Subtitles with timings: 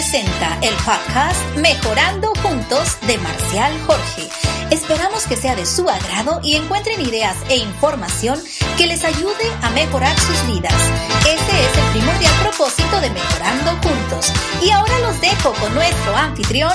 [0.00, 4.30] Presenta el podcast Mejorando Juntos de Marcial Jorge.
[4.70, 8.40] Esperamos que sea de su agrado y encuentren ideas e información
[8.78, 10.72] que les ayude a mejorar sus vidas.
[11.20, 14.32] Ese es el primordial propósito de Mejorando Juntos.
[14.62, 16.72] Y ahora los dejo con nuestro anfitrión,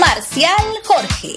[0.00, 1.36] Marcial Jorge.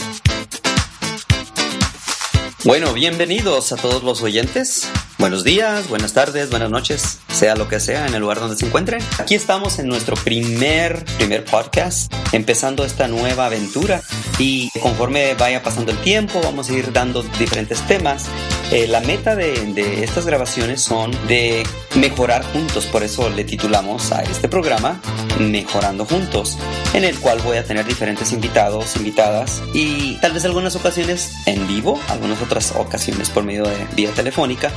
[2.64, 4.90] Bueno, bienvenidos a todos los oyentes.
[5.22, 8.66] Buenos días, buenas tardes, buenas noches, sea lo que sea en el lugar donde se
[8.66, 9.04] encuentren.
[9.20, 14.02] Aquí estamos en nuestro primer, primer podcast, empezando esta nueva aventura
[14.40, 18.26] y conforme vaya pasando el tiempo vamos a ir dando diferentes temas.
[18.72, 21.64] Eh, la meta de, de estas grabaciones son de
[21.96, 25.02] mejorar juntos, por eso le titulamos a este programa
[25.40, 26.58] Mejorando Juntos,
[26.94, 31.68] en el cual voy a tener diferentes invitados, invitadas y tal vez algunas ocasiones en
[31.68, 34.72] vivo, algunas otras ocasiones por medio de vía telefónica,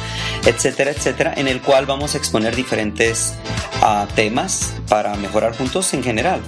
[0.47, 3.35] etcétera, etcétera, en el cual vamos a exponer diferentes
[3.83, 6.41] uh, temas para mejorar juntos en general.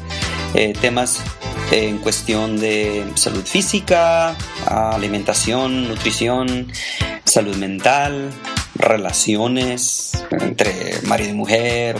[0.54, 1.22] Eh, temas
[1.70, 6.70] en cuestión de salud física, alimentación, nutrición,
[7.24, 8.30] salud mental,
[8.74, 11.96] relaciones entre marido y mujer,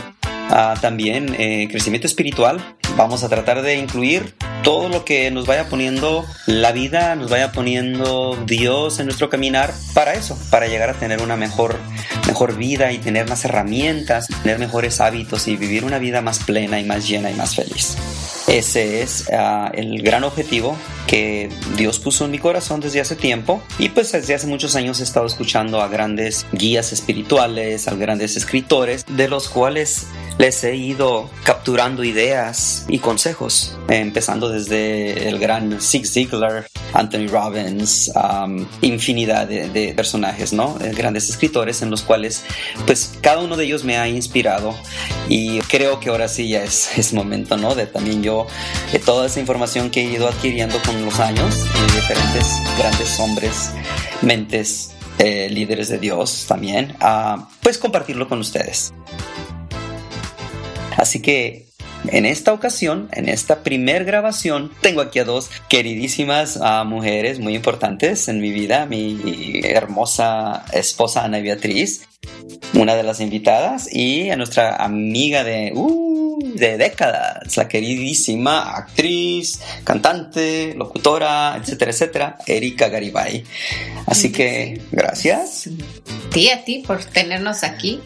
[0.49, 2.77] uh, también eh, crecimiento espiritual.
[2.95, 4.35] Vamos a tratar de incluir
[4.67, 9.73] todo lo que nos vaya poniendo la vida, nos vaya poniendo Dios en nuestro caminar
[9.93, 11.79] para eso, para llegar a tener una mejor,
[12.27, 16.81] mejor vida y tener más herramientas, tener mejores hábitos y vivir una vida más plena
[16.81, 17.95] y más llena y más feliz.
[18.47, 20.75] Ese es uh, el gran objetivo
[21.07, 24.99] que Dios puso en mi corazón desde hace tiempo y pues desde hace muchos años
[24.99, 30.07] he estado escuchando a grandes guías espirituales, a grandes escritores, de los cuales
[30.37, 38.11] les he ido capturando ideas y consejos, empezando desde el gran Zig Ziglar, Anthony Robbins,
[38.15, 40.77] um, infinidad de, de, personajes, ¿no?
[40.95, 42.43] Grandes escritores en los cuales
[42.85, 44.75] pues cada uno de ellos me ha inspirado
[45.27, 47.73] y creo que ahora sí ya es, es momento, ¿no?
[47.73, 48.47] De también yo,
[48.91, 52.45] de toda esa información que he ido adquiriendo con los años y diferentes
[52.77, 53.71] grandes hombres,
[54.21, 56.95] mentes, eh, líderes de Dios también,
[57.63, 58.93] pues compartirlo con ustedes.
[60.97, 61.67] Así que
[62.11, 67.55] en esta ocasión, en esta primer grabación, tengo aquí a dos queridísimas uh, mujeres muy
[67.55, 72.07] importantes en mi vida, mi hermosa esposa Ana Beatriz,
[72.73, 75.71] una de las invitadas, y a nuestra amiga de...
[75.73, 83.43] Uh, de décadas, la queridísima actriz, cantante, locutora, etcétera, etcétera, Erika Garibay.
[84.05, 85.69] Así que gracias.
[86.31, 88.01] Sí, a ti por tenernos aquí.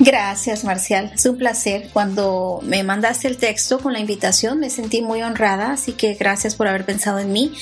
[0.00, 1.10] Gracias, Marcial.
[1.12, 1.90] Es un placer.
[1.92, 6.54] Cuando me mandaste el texto con la invitación, me sentí muy honrada, así que gracias
[6.54, 7.52] por haber pensado en mí.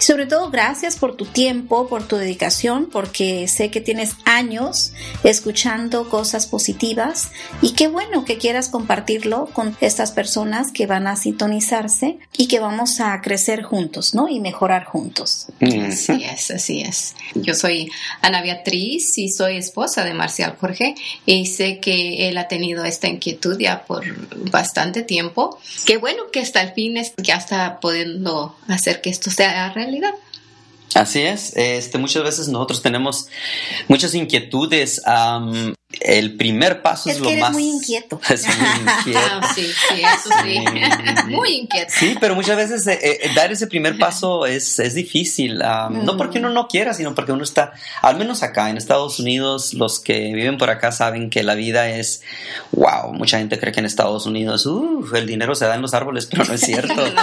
[0.00, 4.92] Y sobre todo, gracias por tu tiempo, por tu dedicación, porque sé que tienes años
[5.22, 7.30] escuchando cosas positivas
[7.62, 12.58] y qué bueno que quieras compartirlo con estas personas que van a sintonizarse y que
[12.58, 14.28] vamos a crecer juntos, ¿no?
[14.28, 15.46] Y mejorar juntos.
[15.60, 17.14] Así es, así es.
[17.34, 17.90] Yo soy
[18.20, 23.08] Ana Beatriz y soy esposa de Marcial Jorge y sé que él ha tenido esta
[23.08, 24.04] inquietud ya por
[24.50, 25.58] bastante tiempo.
[25.84, 30.14] Qué bueno que hasta el fin ya está pudiendo hacer que esto sea realidad.
[30.94, 33.28] Así es, este, muchas veces nosotros tenemos
[33.88, 35.02] muchas inquietudes.
[36.00, 37.52] El primer paso es, es lo eres más.
[37.52, 38.20] muy inquieto.
[38.30, 39.20] Es muy inquieto.
[39.30, 40.64] Ah, sí, sí, eso sí.
[41.28, 41.92] muy inquieto.
[41.94, 45.62] Sí, pero muchas veces eh, eh, dar ese primer paso es, es difícil.
[45.62, 46.04] Um, mm.
[46.04, 47.72] No porque uno no quiera, sino porque uno está,
[48.02, 51.88] al menos acá en Estados Unidos, los que viven por acá saben que la vida
[51.88, 52.22] es
[52.72, 53.12] wow.
[53.12, 56.26] Mucha gente cree que en Estados Unidos uh, el dinero se da en los árboles,
[56.30, 56.94] pero no es cierto.
[56.94, 57.22] no.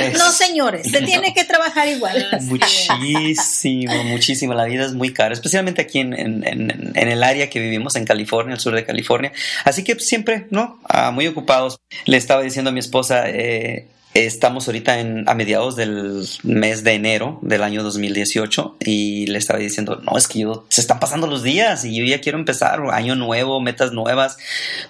[0.00, 1.06] Es, no, señores, se no.
[1.06, 2.26] tiene que trabajar igual.
[2.42, 4.54] Muchísimo, muchísimo.
[4.54, 7.96] La vida es muy cara, especialmente aquí en, en, en, en el área que vivimos
[7.96, 9.32] en California, el sur de California.
[9.64, 10.80] Así que siempre, ¿no?
[10.88, 11.78] Ah, muy ocupados.
[12.06, 16.94] Le estaba diciendo a mi esposa, eh, Estamos ahorita en, a mediados del mes de
[16.94, 21.28] enero del año 2018 y le estaba diciendo, no, es que yo, se están pasando
[21.28, 24.36] los días y yo ya quiero empezar, año nuevo, metas nuevas,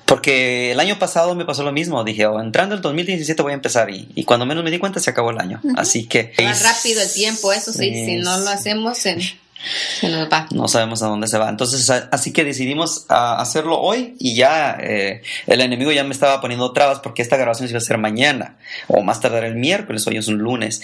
[0.06, 3.56] porque el año pasado me pasó lo mismo, dije, oh, entrando el 2017 voy a
[3.56, 5.75] empezar y, y, cuando menos me di cuenta se acabó el año, uh -huh.
[5.76, 6.32] así que...
[6.43, 9.20] Más rápido el tiempo, eso sí, es, si no lo hacemos en
[10.02, 10.46] nos va.
[10.52, 11.48] No sabemos a dónde se va.
[11.48, 16.72] Entonces, así que decidimos hacerlo hoy y ya eh, el enemigo ya me estaba poniendo
[16.72, 18.56] trabas porque esta grabación se iba a hacer mañana
[18.88, 20.82] o más tardar el miércoles, hoy es un lunes.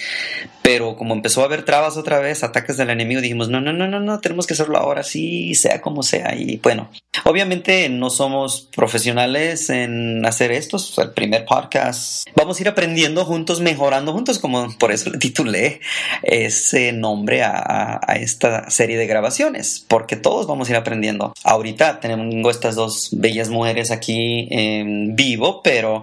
[0.63, 3.87] Pero como empezó a haber trabas otra vez, ataques del enemigo, dijimos, no, no, no,
[3.87, 6.35] no, no, tenemos que hacerlo ahora, sí, sea como sea.
[6.35, 6.91] Y bueno,
[7.25, 12.27] obviamente no somos profesionales en hacer esto, es el primer podcast.
[12.35, 15.81] Vamos a ir aprendiendo juntos, mejorando juntos, como por eso le titulé
[16.23, 21.33] ese nombre a esta serie de grabaciones, porque todos vamos a ir aprendiendo.
[21.45, 26.03] Ahorita tengo estas dos bellas mujeres aquí en vivo, pero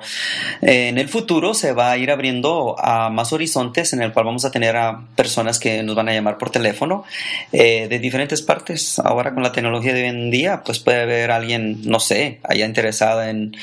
[0.62, 4.26] eh, en el futuro se va a ir abriendo a más horizontes en el cual
[4.26, 7.04] vamos a tener a personas que nos van a llamar por teléfono
[7.52, 9.00] eh, de diferentes partes.
[9.00, 12.66] Ahora con la tecnología de hoy en día, pues puede haber alguien, no sé, haya
[12.66, 13.56] interesada en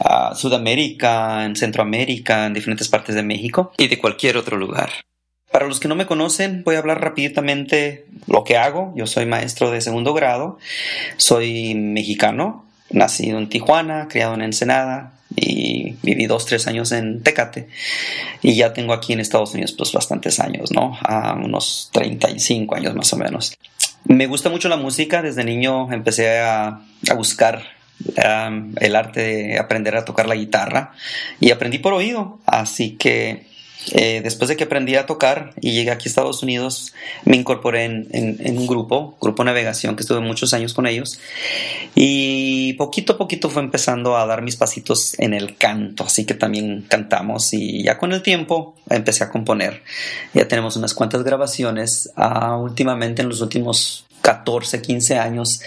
[0.00, 4.90] uh, Sudamérica, en Centroamérica, en diferentes partes de México y de cualquier otro lugar.
[5.54, 8.92] Para los que no me conocen, voy a hablar rápidamente lo que hago.
[8.96, 10.58] Yo soy maestro de segundo grado,
[11.16, 17.68] soy mexicano, nacido en Tijuana, criado en Ensenada y viví dos, tres años en Tecate.
[18.42, 20.98] Y ya tengo aquí en Estados Unidos pues bastantes años, ¿no?
[21.00, 23.56] A unos 35 años más o menos.
[24.06, 26.80] Me gusta mucho la música, desde niño empecé a,
[27.14, 27.62] buscar
[28.00, 30.94] um, el arte de aprender a tocar la guitarra
[31.38, 33.53] y aprendí por oído, así que
[33.92, 36.92] eh, después de que aprendí a tocar y llegué aquí a Estados Unidos,
[37.24, 41.20] me incorporé en, un grupo, Grupo Navegación, que estuve muchos años con ellos.
[41.94, 46.34] Y poquito a poquito fue empezando a dar mis pasitos en el canto, así que
[46.34, 49.82] también cantamos y ya con el tiempo empecé a componer.
[50.32, 52.10] Ya tenemos unas cuantas grabaciones.
[52.16, 55.60] Ah, últimamente, en los últimos 14, 15 años,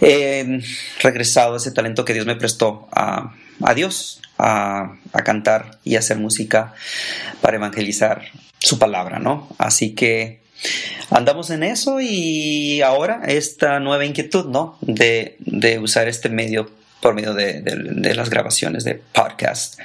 [0.00, 0.60] he
[1.02, 4.94] regresado ese talento que Dios me prestó a, a Dios a,
[5.26, 6.72] cantar y hacer música
[7.42, 8.22] para evangelizar
[8.60, 9.46] su palabra, ¿no?
[9.58, 10.40] Así que
[11.10, 14.78] andamos en eso y ahora esta nueva inquietud, ¿no?
[14.80, 15.36] De,
[15.82, 16.70] usar este medio
[17.02, 17.62] por medio de,
[18.14, 19.78] las grabaciones de podcast.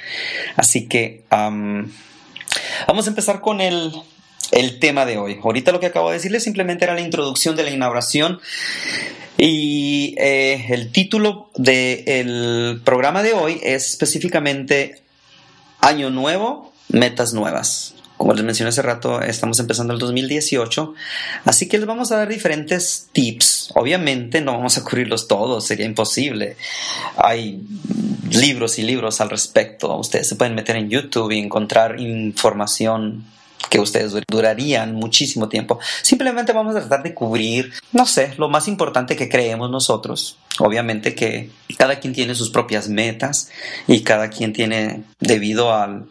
[0.56, 3.92] Así que vamos a empezar con el,
[4.54, 5.38] el tema de hoy.
[5.42, 8.40] Ahorita lo que acabo de decirles simplemente era la introducción de la inauguración
[9.36, 15.02] y eh, el título del programa de hoy es específicamente
[15.80, 17.96] Año Nuevo, Metas Nuevas.
[18.16, 20.94] Como les mencioné hace rato, estamos empezando el 2018,
[21.44, 23.72] así que les vamos a dar diferentes tips.
[23.74, 26.56] Obviamente no vamos a cubrirlos todos, sería imposible.
[27.16, 27.60] Hay
[28.30, 29.96] libros y libros al respecto.
[29.96, 33.24] Ustedes se pueden meter en YouTube y encontrar información
[33.68, 35.78] que ustedes durarían muchísimo tiempo.
[36.02, 40.38] Simplemente vamos a tratar de cubrir, no sé, lo más importante que creemos nosotros.
[40.58, 43.50] Obviamente que cada quien tiene sus propias metas
[43.88, 46.06] y cada quien tiene, debido al,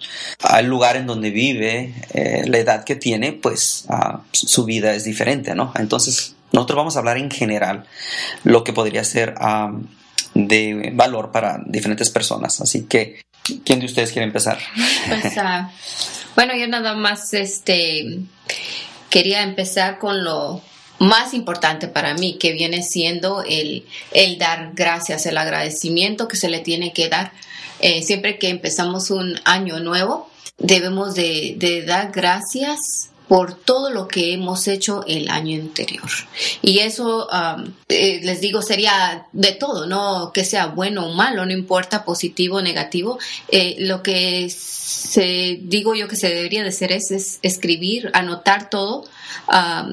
[0.66, 3.88] lugar en donde vive, eh, la edad que tiene, pues
[4.32, 5.72] su vida es diferente, ¿no?
[5.76, 7.86] Entonces, nosotros vamos a hablar en general
[8.44, 9.36] lo que podría ser
[10.34, 12.62] de valor para diferentes personas.
[12.62, 13.22] Así que,
[13.66, 14.60] ¿quién de ustedes quiere empezar?
[15.08, 15.72] Pues, ah,
[16.36, 18.20] bueno, yo nada más este
[19.10, 20.62] quería empezar con lo
[21.00, 26.50] más importante para mí, que viene siendo el, el dar gracias, el agradecimiento que se
[26.50, 27.32] le tiene que dar.
[27.80, 34.08] Eh, siempre que empezamos un año nuevo, debemos de, de dar gracias por todo lo
[34.08, 36.10] que hemos hecho el año anterior.
[36.62, 37.28] Y eso,
[37.90, 42.58] eh, les digo, sería de todo, no que sea bueno o malo, no importa positivo
[42.58, 43.20] o negativo.
[43.50, 49.06] Eh, lo que se, digo yo que se debería de hacer es, escribir, anotar todo,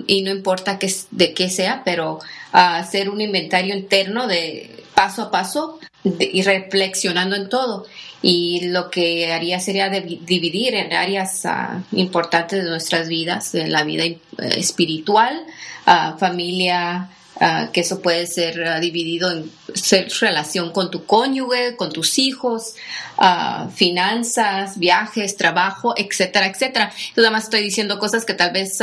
[0.06, 2.21] y no importa que, de qué sea, pero
[2.53, 7.87] hacer un inventario interno de paso a paso y reflexionando en todo.
[8.23, 13.83] Y lo que haría sería dividir en áreas ah, importantes de nuestras vidas, en la
[13.83, 14.19] vida eh,
[14.57, 15.42] espiritual,
[15.87, 17.09] uh, familia,
[17.42, 22.18] Ah, que eso puede ser ah, dividido en ser relación con tu cónyuge, con tus
[22.18, 22.75] hijos,
[23.16, 26.92] uh, finanzas, viajes, trabajo, etcétera, etcétera.
[27.16, 28.76] Yo nada más estoy diciendo cosas que tal vez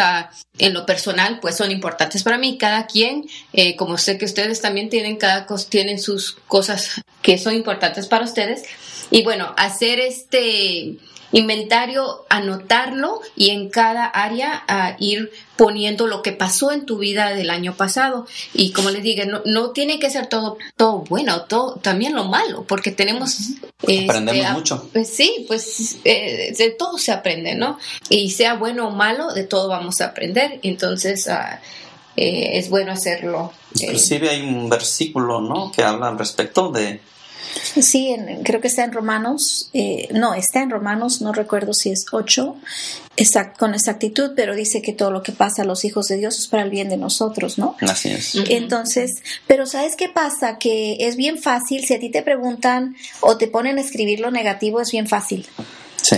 [0.58, 2.58] en lo personal pues son importantes para mí.
[2.58, 7.54] Cada quien, eh, como sé que ustedes también tienen, cada tienen sus cosas que son
[7.54, 8.64] importantes para ustedes.
[9.12, 10.98] Y bueno, hacer este
[11.32, 17.50] inventario, anotarlo y en cada área ir poniendo lo que pasó en tu vida del
[17.50, 18.28] año pasado.
[18.54, 22.64] Y como les digo, no, tiene que ser todo, todo bueno, todo, también lo malo,
[22.68, 23.38] porque tenemos...
[23.82, 24.90] Este, Aprendemos mucho.
[24.94, 27.78] Pues sí, pues eh, de todo se aprende, ¿no?
[28.10, 30.60] Y sea bueno o malo, de todo vamos a aprender.
[30.64, 31.28] Entonces...
[31.28, 31.60] Ah,
[32.20, 33.54] eh, es bueno hacerlo.
[33.76, 35.72] Inclusive hay un versículo, ¿no?
[35.72, 37.00] Que habla al respecto de
[37.82, 42.06] Sí, creo que está en Romanos, eh, no, está en Romanos, no recuerdo si es
[42.12, 42.56] 8,
[43.58, 46.48] con exactitud, pero dice que todo lo que pasa a los hijos de Dios es
[46.48, 47.76] para el bien de nosotros, ¿no?
[47.82, 48.36] Así es.
[48.50, 50.58] Entonces, pero ¿sabes qué pasa?
[50.58, 54.32] Que es bien fácil, si a ti te preguntan o te ponen a escribir lo
[54.32, 55.48] negativo, es bien fácil.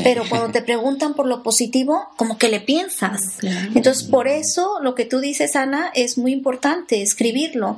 [0.04, 3.40] Pero cuando te preguntan por lo positivo, como que le piensas.
[3.74, 7.78] Entonces, por eso lo que tú dices, Ana, es muy importante, escribirlo.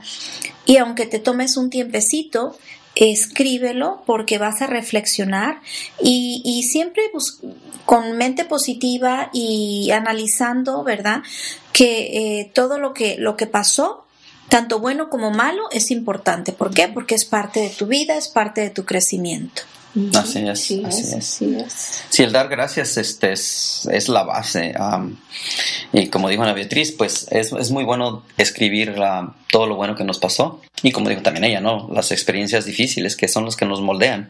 [0.65, 2.57] Y aunque te tomes un tiempecito,
[2.95, 5.61] escríbelo porque vas a reflexionar
[6.01, 7.03] y, siempre
[7.85, 11.23] con mente positiva y analizando, ¿verdad?
[11.73, 14.05] Que eh, todo lo que, lo que pasó
[14.49, 16.51] tanto bueno como malo es importante.
[16.51, 16.89] ¿Por qué?
[16.89, 19.63] Porque es parte de tu vida, es parte de tu crecimiento.
[20.15, 24.73] Así es, así, es, Sí, el dar gracias este, es, es la base.
[25.91, 28.95] y como dijo Ana Beatriz, pues es, es muy bueno escribir
[29.51, 30.61] todo lo bueno que nos pasó.
[30.83, 31.89] Y como dijo también ella, ¿no?
[31.93, 34.29] Las experiencias difíciles que son los que nos moldean.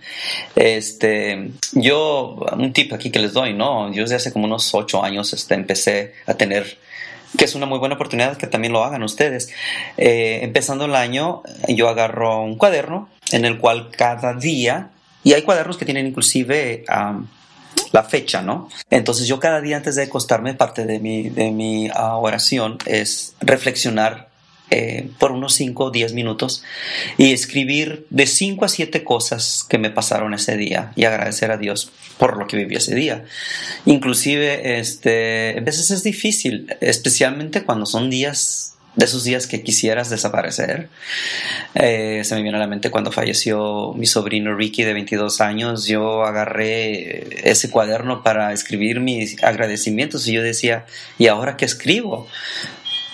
[0.56, 3.94] Este, yo, un tip aquí que les doy, ¿no?
[3.94, 6.78] Yo desde hace como unos ocho años este, empecé a tener
[7.38, 9.50] que es una muy buena oportunidad que también lo hagan ustedes.
[9.98, 14.91] Eh, empezando el año, yo agarro un cuaderno en el cual cada día
[15.24, 16.84] y hay cuadernos que tienen inclusive
[17.92, 18.70] la fecha, ¿no?
[18.90, 23.36] Entonces yo cada día antes de acostarme, parte de mi, de mi ah, oración es
[23.42, 24.30] reflexionar
[24.74, 26.64] eh, por unos 5 o 10 minutos
[27.18, 31.58] y escribir de 5 a 7 cosas que me pasaron ese día y agradecer a
[31.58, 33.26] Dios por lo que viví ese día.
[33.86, 40.10] Inclusive, este, a veces es difícil, especialmente cuando son días de esos días que quisieras
[40.10, 40.90] desaparecer.
[41.76, 45.86] Eh, se me viene a la mente cuando falleció mi sobrino Ricky de 22 años.
[45.86, 50.86] Yo agarré ese cuaderno para escribir mis agradecimientos y yo decía,
[51.18, 52.28] ¿y ahora qué escribo?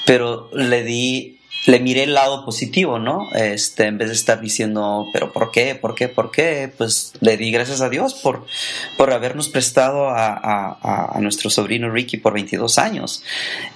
[0.06, 1.37] Pero le di
[1.68, 3.30] le miré el lado positivo, ¿no?
[3.36, 5.76] Este, en vez de estar diciendo, pero ¿por qué?
[5.76, 6.08] ¿Por qué?
[6.08, 6.72] ¿Por qué?
[6.76, 8.48] Pues le di gracias a Dios por,
[8.96, 13.22] por habernos prestado a, nuestro sobrino Ricky por 22 años.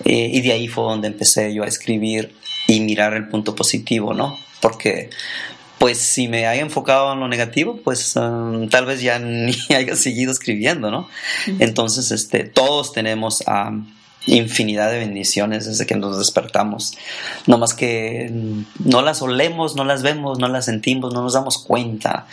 [0.05, 2.33] Eh, y de ahí fue donde empecé yo a escribir
[2.65, 4.37] y mirar el punto positivo, ¿no?
[4.61, 5.09] Porque
[5.77, 9.97] pues si me haya enfocado en lo negativo, pues um, tal vez ya ni haya
[9.97, 11.09] seguido escribiendo, ¿no?
[11.59, 13.73] Entonces, este, todos tenemos a
[14.25, 16.97] infinidad de bendiciones desde que nos despertamos.
[17.47, 18.31] No más que
[18.83, 22.27] no las olemos, no las vemos, no las sentimos, no nos damos cuenta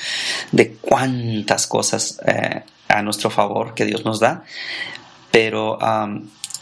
[0.52, 4.44] de cuántas cosas eh, a nuestro favor que Dios nos da.
[5.30, 5.78] Pero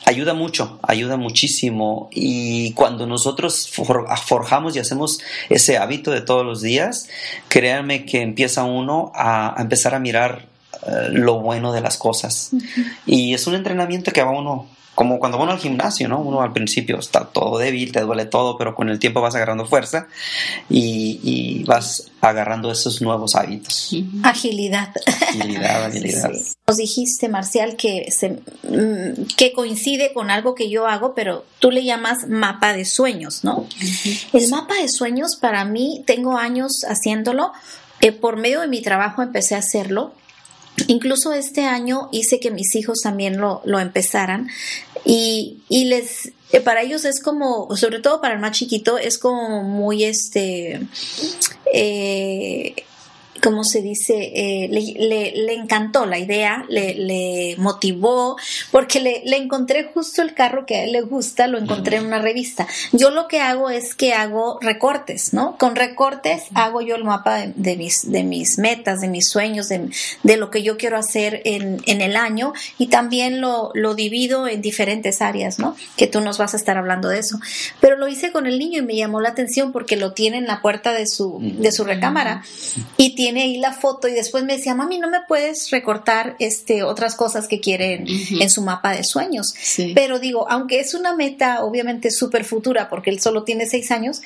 [0.07, 2.09] ayuda mucho, ayuda muchísimo.
[2.13, 7.09] Y cuando nosotros forjamos y hacemos ese hábito de todos los días,
[7.49, 10.47] créanme que empieza uno a, empezar a mirar
[10.87, 12.51] eh, lo bueno de las cosas.
[13.07, 16.21] Y es un entrenamiento que va uno como cuando uno al gimnasio, ¿no?
[16.21, 19.67] Uno al principio está todo débil, te duele todo, pero con el tiempo vas agarrando
[19.67, 20.09] fuerza
[20.71, 23.95] y, vas agarrando esos nuevos hábitos.
[24.23, 24.89] Agilidad.
[25.29, 26.31] Agilidad, agilidad.
[26.67, 31.71] Nos dijiste, Marcial, que, se, mm, que coincide con algo que yo hago, pero tú
[31.71, 33.69] le llamas mapa de sueños, ¿no?
[34.33, 37.53] El mapa de sueños, para mí, tengo años haciéndolo.
[38.01, 40.15] Eh, por medio de mi trabajo empecé a hacerlo
[40.89, 44.49] Incluso este año hice que mis hijos también lo, lo empezaran
[45.05, 49.19] y, y les eh, para ellos es como, sobre todo para el más chiquito, es
[49.19, 50.81] como muy este
[51.73, 52.75] eh,
[53.47, 54.33] ¿cómo se dice?
[54.35, 58.37] Eh, le, encantó la idea, le, motivó,
[58.73, 62.19] porque le, encontré justo el carro que a él le gusta, lo encontré en una
[62.19, 62.67] revista.
[62.91, 65.57] Yo lo que hago es que hago recortes, ¿no?
[65.59, 70.37] Con recortes hago yo el mapa de, mis, de mis metas, de mis sueños, de,
[70.37, 75.23] lo que yo quiero hacer en, el año y también lo, lo divido en diferentes
[75.23, 75.77] áreas, ¿no?
[75.97, 77.39] Que tú nos vas a estar hablando de eso.
[77.81, 80.49] Pero lo hice con el niño y me llamó la atención porque lo tiene en
[80.49, 82.43] la puerta de su, de su recámara
[82.97, 86.83] y tiene ahí la foto y después me decía, mami, ¿no me puedes recortar este,
[86.83, 89.55] otras cosas que quieren en su mapa de sueños?
[89.95, 94.23] Pero digo, aunque es una meta obviamente súper futura porque él solo tiene seis años,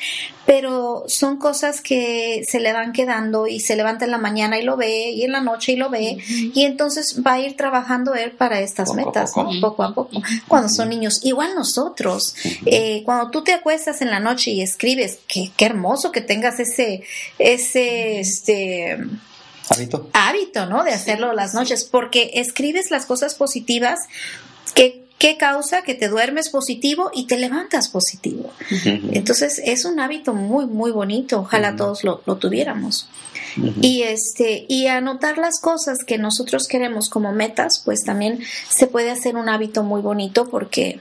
[0.46, 4.62] pero son cosas que se le van quedando y se levanta en la mañana y
[4.62, 8.14] lo ve y en la noche y lo ve y entonces va a ir trabajando
[8.14, 9.82] él para estas metas, poco.
[9.82, 11.20] a poco, cuando son niños.
[11.24, 12.34] Igual nosotros,
[12.66, 16.60] eh, cuando tú te acuestas en la noche y escribes, qué, qué hermoso que tengas
[16.60, 17.02] ese,
[17.38, 18.89] ese, este,
[19.68, 20.10] hábito.
[20.12, 20.84] Hábito, ¿no?
[20.84, 24.00] De hacerlo las noches, porque escribes las cosas positivas
[24.74, 28.54] que ¿Qué causa que te duermes positivo y te levantas positivo?
[29.12, 31.40] Entonces es un hábito muy, muy bonito.
[31.40, 33.06] Ojalá todos lo, tuviéramos.
[33.82, 39.10] Y este, y anotar las cosas que nosotros queremos como metas, pues también se puede
[39.10, 41.00] hacer un hábito muy bonito porque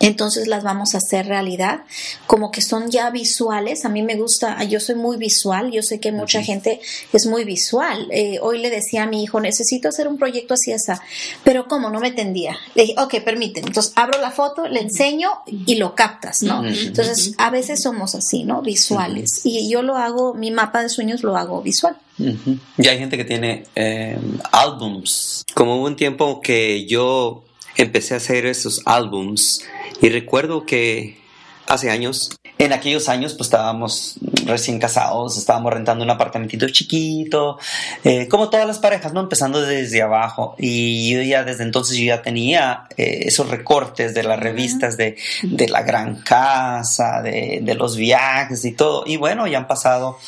[0.00, 1.82] entonces las vamos a hacer realidad,
[2.26, 3.84] como que son ya visuales.
[3.84, 6.80] A mí me gusta, yo soy muy visual, yo sé que mucha gente
[7.12, 8.08] es muy visual.
[8.10, 11.00] Eh, hoy le decía a mi hijo, necesito hacer un proyecto así, esa,
[11.44, 11.90] pero ¿cómo?
[11.90, 12.56] No me entendía.
[12.74, 13.68] Le dije, ok, permíteme.
[13.68, 16.66] Entonces abro la foto, le enseño y lo captas, ¿no?
[16.66, 18.62] Entonces a veces somos así, ¿no?
[18.62, 19.40] Visuales.
[19.44, 21.96] Y yo lo hago, mi mapa de sueños lo hago visual.
[22.18, 24.18] Y hay gente que tiene eh,
[24.52, 25.44] álbums.
[25.54, 27.42] Como hubo un tiempo que yo
[27.76, 29.64] empecé a hacer esos álbums
[30.00, 31.18] y recuerdo que
[31.66, 37.58] hace años, en aquellos años pues estábamos recién casados, estábamos rentando un apartamentito chiquito,
[38.04, 39.20] eh, como todas las parejas, ¿no?
[39.20, 40.54] Empezando desde abajo.
[40.58, 45.16] Y yo ya desde entonces yo ya tenía eh, esos recortes de las revistas de,
[45.42, 49.04] de la gran casa, de, de, los viajes y todo.
[49.06, 50.18] Y bueno, ya han pasado,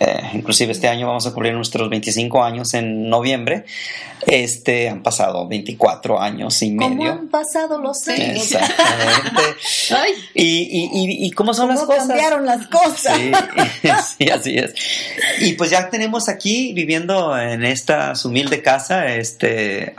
[0.00, 3.64] eh, inclusive este año vamos a cumplir nuestros 25 años en noviembre.
[4.26, 7.10] Este, han pasado 24 años y medio.
[7.10, 8.52] han pasado los años?
[8.52, 9.42] Exactamente.
[10.34, 12.06] y, y, y, y, cómo son las cosas.
[12.06, 13.16] cambiaron las cosas.
[13.16, 13.32] Sí,
[14.30, 14.74] así es.
[15.40, 19.94] Y pues ya tenemos aquí viviendo en esta humilde casa este,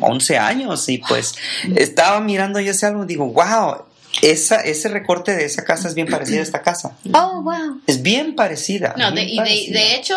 [0.00, 1.34] 11 años y pues
[1.76, 3.87] estaba mirando yo ese álbum y digo, wow,
[4.22, 6.96] esa, ese recorte de esa casa es bien parecida a esta casa.
[7.20, 7.80] Oh, wow.
[7.86, 8.94] Es bien parecida.
[8.96, 9.78] No, bien de, parecida.
[9.78, 10.16] de, de, hecho,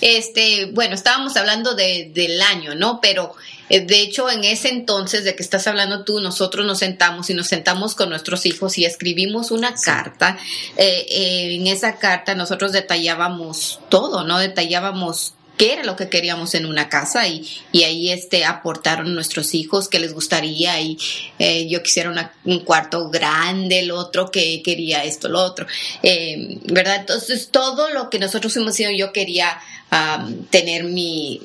[0.00, 3.00] este, bueno, estábamos hablando de, del año, ¿no?
[3.00, 3.34] Pero
[3.72, 7.34] eh, de hecho, en ese entonces de que estás hablando tú, nosotros nos sentamos y
[7.34, 9.86] nos sentamos con nuestros hijos y escribimos una sí.
[9.86, 10.36] carta.
[10.76, 14.38] Eh, eh, en esa carta nosotros detallábamos todo, ¿no?
[14.38, 19.54] Detallábamos qué era lo que queríamos en una casa y, y ahí este, aportaron nuestros
[19.54, 20.98] hijos que les gustaría y
[21.38, 25.66] eh, yo quisiera una, un cuarto grande, el otro que quería esto, lo otro,
[26.02, 26.96] eh, ¿verdad?
[27.00, 29.58] Entonces todo lo que nosotros hemos sido, yo quería
[29.90, 31.40] um, tener mi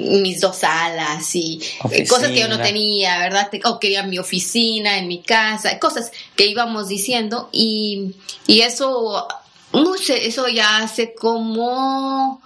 [0.00, 2.08] mis dos salas y oficina.
[2.08, 3.50] cosas que yo no tenía, ¿verdad?
[3.64, 8.14] O quería mi oficina en mi casa, cosas que íbamos diciendo y,
[8.46, 9.26] y eso,
[9.72, 12.40] no sé, eso ya hace como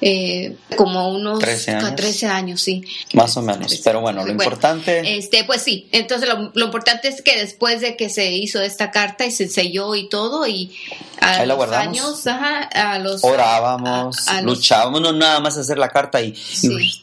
[0.00, 1.96] eh, como unos 13 años.
[1.96, 2.84] 13 años, sí.
[3.14, 5.18] Más o menos, pero bueno, lo bueno, importante...
[5.18, 8.90] Este, pues sí, entonces lo, lo, importante es que después de que se hizo esta
[8.90, 10.72] carta y se selló y todo, y
[11.20, 11.86] a Ahí la los guardamos.
[11.88, 13.22] años, ajá, a los...
[13.24, 16.34] Orábamos, a- a los- luchábamos, no nada más hacer la carta y,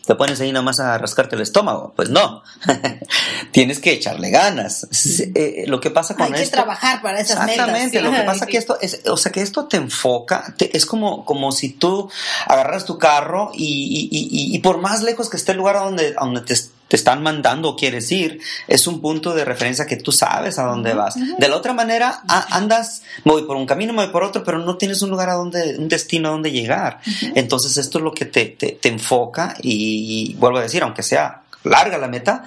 [0.05, 1.93] te pones ahí nada más a rascarte el estómago.
[1.95, 2.43] Pues no,
[3.51, 4.88] tienes que echarle ganas.
[4.91, 6.55] S- eh, lo que pasa con Hay que esto...
[6.57, 7.51] trabajar para esas metas.
[7.67, 8.03] Exactamente, sí.
[8.03, 11.25] lo que pasa que esto es, o sea, que esto te enfoca, te- es como,
[11.25, 12.10] como si tú
[12.48, 13.63] agarras tu carro y,
[14.12, 14.17] y-
[14.51, 16.55] y- y por más lejos que esté el lugar donde, donde te,
[16.88, 20.64] te están mandando o quieres ir, es un punto de referencia que tú sabes a
[20.66, 21.16] dónde vas.
[21.40, 24.44] De la otra manera, a- andas, me voy por un camino, me voy por otro,
[24.44, 27.00] pero no tienes un lugar a donde, un destino a donde llegar.
[27.33, 31.01] Entonces esto es lo que te, te- te enfoca y, y vuelvo a decir, aunque
[31.03, 32.44] sea larga la meta,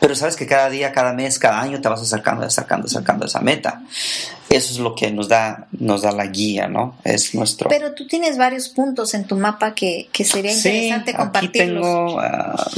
[0.00, 3.28] pero sabes que cada día, cada mes, cada año te vas acercando, acercando, acercando a
[3.28, 3.82] esa meta.
[4.48, 6.96] Eso es lo que nos da, nos da la guía, ¿no?
[7.04, 7.70] Es nuestro...
[7.70, 11.82] Pero tú tienes varios puntos en tu mapa que, que sería interesante aquí compartirlos.
[11.86, 12.70] tengo, ah,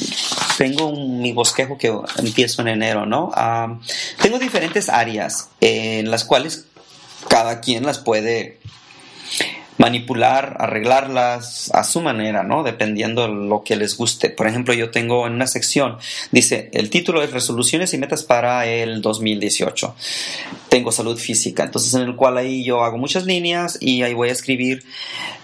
[0.56, 3.30] tengo un- mi bosquejo que empiezo en enero, ¿no?
[3.34, 3.76] Ah,
[4.22, 6.66] tengo diferentes áreas en las cuales
[7.28, 8.60] cada quien las puede
[9.84, 12.62] manipular, arreglarlas a su manera, ¿no?
[12.62, 14.30] Dependiendo lo que les guste.
[14.30, 15.98] Por ejemplo, yo tengo en una sección,
[16.32, 19.94] dice, el título es Resoluciones y Metas para el 2018.
[20.70, 24.30] Tengo salud física, entonces en el cual ahí yo hago muchas líneas y ahí voy
[24.30, 24.84] a escribir,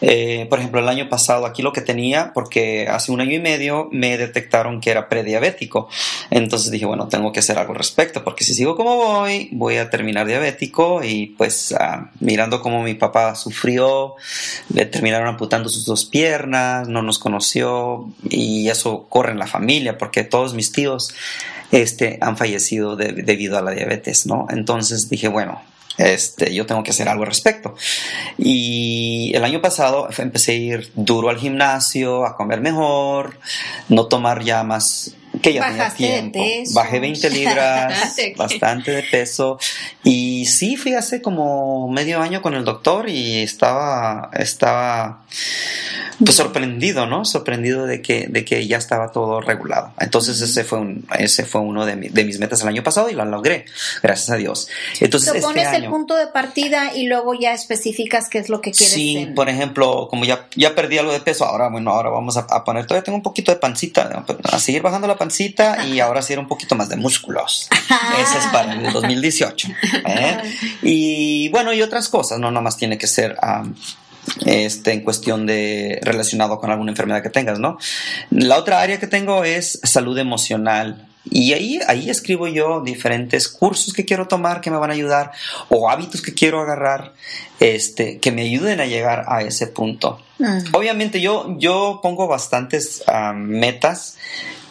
[0.01, 3.41] eh, por ejemplo, el año pasado aquí lo que tenía, porque hace un año y
[3.41, 5.91] medio me detectaron que era prediabético.
[6.31, 9.77] Entonces dije, bueno, tengo que hacer algo al respecto, porque si sigo como voy, voy
[9.77, 14.17] a terminar diabético y pues ah, mirando cómo mi papá sufrió,
[14.73, 19.99] le terminaron amputando sus dos piernas, no nos conoció y eso corre en la familia
[19.99, 21.13] porque todos mis tíos
[21.73, 24.47] este, han fallecido de- debido a la diabetes, ¿no?
[24.51, 25.61] Entonces dije, bueno,
[25.99, 27.75] este, yo tengo que hacer algo al respecto.
[28.39, 33.39] Y el año pasado empecé a ir duro al gimnasio, a comer mejor,
[33.89, 36.39] no tomar ya más que ya tenía Bajaste de tiempo.
[36.41, 36.75] peso.
[36.75, 39.59] Bajé 20 libras, bastante de peso.
[40.03, 45.23] Y sí, fui hace como medio año con el doctor y estaba, estaba
[46.23, 47.25] pues sorprendido, ¿no?
[47.25, 49.93] Sorprendido de que, de que ya estaba todo regulado.
[49.99, 53.09] Entonces ese fue un, ese fue uno de, mi- de mis metas el año pasado
[53.09, 53.65] y lo logré,
[54.03, 54.69] gracias a Dios.
[55.01, 58.51] Entonces Te este pones el año, punto de partida y luego ya especificas qué es
[58.51, 61.69] lo que quieres Sí, en- por ejemplo, como ya, ya perdí algo de peso, ahora
[61.71, 64.23] bueno, ahora vamos a, a poner, todavía tengo un poquito de pancita.
[64.27, 67.69] Pues, a seguir bajando la pancita y ahora sí era un poquito más de músculos.
[68.21, 69.69] Ese es para el 2018.
[70.07, 70.30] ¿eh?
[70.83, 73.37] Y bueno, y otras cosas, no nomás tiene que ser
[74.45, 77.79] este, en cuestión de relacionado con alguna enfermedad que tengas, ¿no?
[78.31, 81.07] La otra área que tengo es salud emocional.
[81.31, 85.33] Y ahí, ahí escribo yo diferentes cursos que quiero tomar que me van a ayudar
[85.69, 87.13] o hábitos que quiero agarrar
[87.61, 90.21] este, que me ayuden a llegar a ese punto.
[90.39, 90.61] Mm.
[90.73, 94.17] Obviamente yo, yo pongo bastantes ah, metas.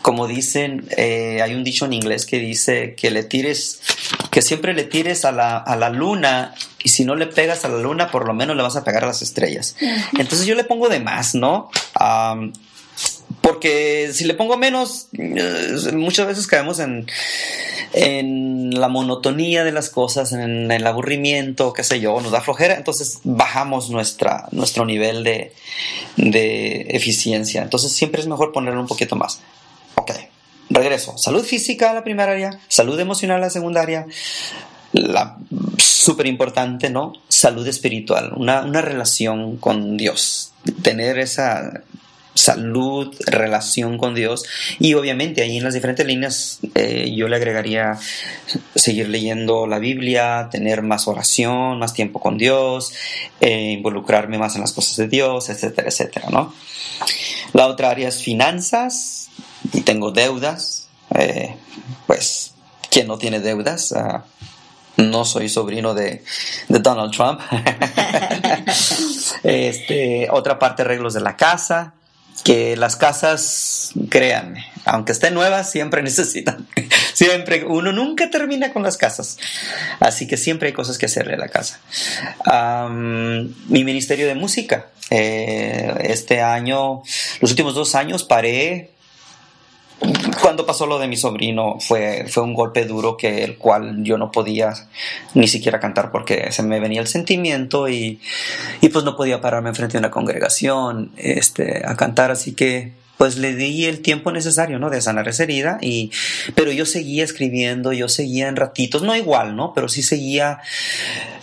[0.01, 3.81] Como dicen, eh, hay un dicho en inglés que dice que le tires,
[4.31, 7.69] que siempre le tires a la, a la luna y si no le pegas a
[7.69, 9.75] la luna, por lo menos le vas a pegar a las estrellas.
[10.17, 11.69] Entonces yo le pongo de más, ¿no?
[11.95, 12.53] Am,
[13.41, 17.07] porque si le pongo menos, eh, muchas veces caemos en,
[17.93, 22.75] en la monotonía de las cosas, en el aburrimiento, qué sé yo, nos da flojera,
[22.75, 25.53] entonces bajamos nuestra, nuestro nivel de,
[26.17, 27.61] de eficiencia.
[27.61, 29.39] Entonces siempre es mejor ponerle un poquito más.
[29.99, 30.11] Ok,
[30.69, 31.17] regreso.
[31.17, 34.05] Salud física a la primera área, salud emocional a la segunda área,
[34.93, 35.35] la
[35.77, 37.11] súper importante, ¿no?
[37.27, 41.83] Salud espiritual, una, una relación con Dios, tener esa
[42.33, 44.45] salud, relación con Dios
[44.79, 47.99] y obviamente ahí en las diferentes líneas eh, yo le agregaría
[48.75, 52.93] seguir leyendo la Biblia, tener más oración, más tiempo con Dios,
[53.41, 56.53] eh, involucrarme más en las cosas de Dios, etcétera, etcétera, ¿no?
[57.51, 59.29] La otra área es finanzas
[59.73, 61.55] y tengo deudas, eh,
[62.07, 62.53] pues,
[62.89, 63.93] ¿quién no tiene deudas?
[63.93, 64.25] Ah,
[64.97, 66.23] no soy sobrino de,
[66.67, 67.39] Donald Trump.
[69.43, 71.93] este, otra parte, arreglos de la casa,
[72.43, 76.67] que las casas, créanme, aunque estén nuevas, siempre necesitan,
[77.13, 79.37] siempre, uno nunca termina con las casas,
[79.99, 81.79] así que siempre hay cosas que hacerle a la casa.
[83.67, 87.03] mi ministerio de música, eh, este año,
[87.41, 88.91] los últimos dos años paré
[90.41, 94.17] cuando pasó lo de mi sobrino fue, fue un golpe duro que el cual yo
[94.17, 94.73] no podía
[95.33, 98.19] ni siquiera cantar porque se me venía el sentimiento y,
[98.81, 103.37] y pues no podía pararme enfrente de una congregación este, a cantar, así que pues
[103.37, 104.89] le di el tiempo necesario, ¿no?
[104.89, 106.09] De sanar esa herida y,
[106.55, 109.73] pero yo seguía escribiendo, yo seguía en ratitos, no igual, ¿no?
[109.73, 110.59] Pero sí seguía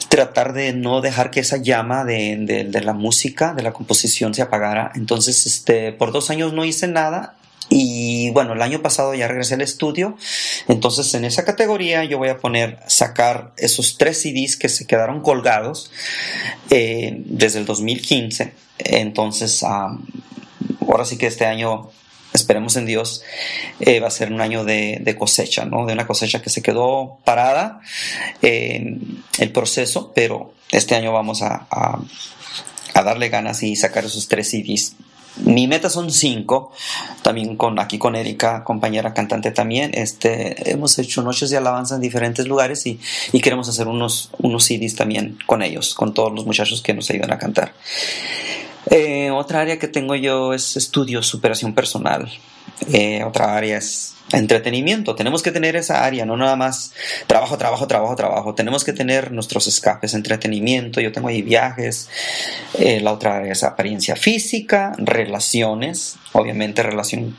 [0.09, 4.33] tratar de no dejar que esa llama de, de, de la música, de la composición
[4.33, 4.93] se apagara.
[4.95, 7.35] Entonces, este, por dos años no hice nada
[7.69, 10.17] y bueno, el año pasado ya regresé al estudio,
[10.69, 15.21] entonces en esa categoría yo voy a poner sacar esos tres CDs que se quedaron
[15.21, 15.91] colgados
[16.71, 18.53] eh, desde el 2015.
[18.79, 21.91] Entonces, ahora sí que este año
[22.33, 23.23] esperemos en Dios,
[23.81, 25.87] eh, va a ser un año de, cosecha, ¿no?
[25.87, 27.81] De una cosecha que se quedó parada
[28.43, 34.97] el proceso, pero este año vamos a, a, darle ganas y sacar esos tres CDs
[35.45, 36.73] mi meta son cinco,
[37.23, 39.91] también con aquí con Erika, compañera cantante también.
[39.95, 42.99] Este, hemos hecho noches de alabanza en diferentes lugares y,
[43.41, 47.33] queremos hacer unos, unos CDs también con ellos, con todos los muchachos que nos ayudan
[47.33, 47.73] a cantar.
[48.91, 52.31] Eh, otra área que tengo yo es estudios, superación personal.
[52.93, 55.15] Eh, otra área es entretenimiento.
[55.15, 56.93] Tenemos que tener esa área, no nada más
[57.27, 58.55] trabajo, trabajo, trabajo, trabajo.
[58.55, 61.01] Tenemos que tener nuestros escapes, entretenimiento.
[61.01, 62.09] Yo tengo ahí viajes.
[62.79, 67.37] Eh, la otra área es apariencia física, relaciones, obviamente relación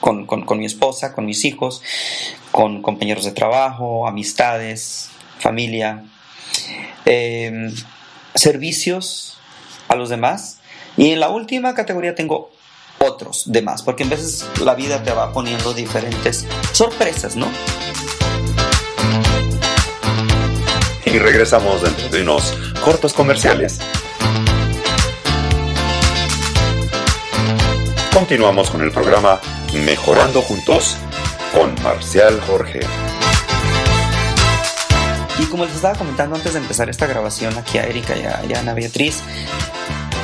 [0.00, 1.82] con, mi esposa, con mis hijos,
[2.50, 5.08] con compañeros de trabajo, amistades,
[5.38, 6.04] familia,
[8.34, 9.38] servicios
[9.88, 10.58] a los demás.
[10.96, 12.50] Y en la última categoría tengo
[12.98, 17.48] otros demás, porque en veces la vida te va poniendo diferentes sorpresas, ¿no?
[21.04, 22.54] Y regresamos dentro de unos
[22.84, 23.78] cortos comerciales.
[28.12, 29.40] Continuamos con el programa
[29.84, 30.96] Mejorando Juntos
[31.52, 32.80] con Marcial Jorge.
[35.38, 38.58] Y como les estaba comentando antes de empezar esta grabación aquí a Erika y a,
[38.60, 39.20] Ana Beatriz,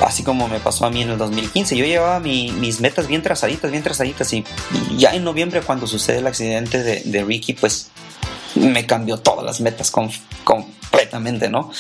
[0.05, 1.77] así como me pasó a mí en el 2015.
[1.77, 4.45] Yo llevaba mis metas bien trazaditas, bien trazaditas y,
[4.97, 7.91] ya en noviembre cuando sucede el accidente de, Ricky, pues
[8.55, 11.71] me cambió todas las metas completamente, ¿no?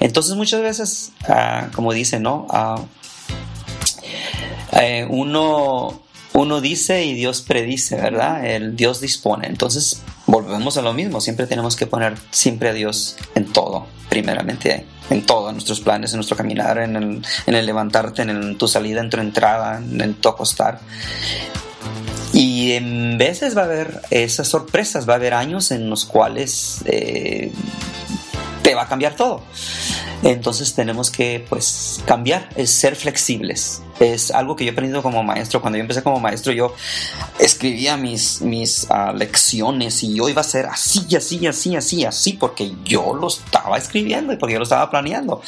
[0.00, 2.46] Entonces muchas veces, ah, como dice, ¿no?
[2.50, 2.80] Ah,
[4.72, 8.44] eh, uno, uno dice y Dios predice, ¿verdad?
[8.44, 9.46] El Dios dispone.
[9.46, 14.86] Entonces volvemos a lo mismo, siempre tenemos que poner siempre a Dios en todo, primeramente
[15.10, 18.66] en todo, en nuestros planes, en nuestro caminar, en el, en el levantarte, en tu
[18.68, 20.80] salida, en tu entrada, en tu acostar.
[22.32, 26.82] Y en veces va a haber esas sorpresas, va a haber años en los cuales
[26.84, 27.52] eh,
[28.62, 29.42] te va a cambiar todo.
[30.22, 33.80] Entonces tenemos que pues cambiar, es ser flexibles.
[34.00, 35.60] Es algo que yo he aprendido como maestro.
[35.60, 36.74] Cuando yo empecé como maestro yo
[37.38, 42.32] escribía mis, mis ah, lecciones y yo iba a ser así, así, así, así, así,
[42.34, 45.40] porque yo lo estaba escribiendo y porque yo lo estaba planeando.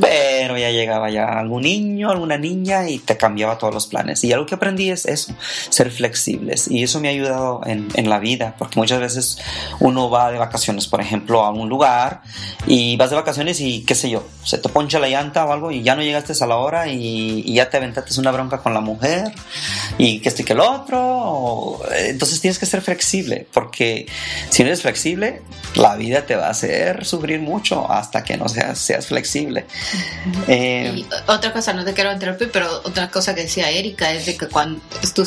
[0.00, 4.22] Pero ya llegaba ya algún niño, alguna niña y te cambiaba todos los planes.
[4.24, 5.34] Y algo que aprendí es eso,
[5.68, 6.68] ser flexibles.
[6.70, 9.38] Y eso me ha ayudado en, en la vida, porque muchas veces
[9.80, 12.22] uno va de vacaciones, por ejemplo, a un lugar
[12.66, 15.70] y vas de vacaciones y qué sé yo, se te poncha la llanta o algo
[15.70, 18.80] y ya no llegaste a la hora y, ya te aventaste una bronca con la
[18.80, 19.32] mujer
[19.98, 21.80] y que esto y que el otro.
[21.96, 24.06] Entonces tienes que ser flexible, porque
[24.50, 25.42] si no eres flexible,
[25.74, 29.66] la vida te va a hacer sufrir mucho hasta que no seas, seas flexible.
[30.48, 34.36] Eh, otra cosa, no te quiero interrumpir, pero otra cosa que decía Erika es de
[34.36, 34.80] que cuando
[35.14, 35.26] tú,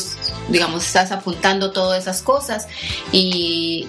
[0.49, 2.67] digamos, estás apuntando todas esas cosas
[3.11, 3.87] y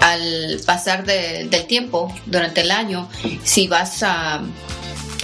[0.00, 3.08] al pasar del tiempo durante el año,
[3.42, 4.42] si vas a...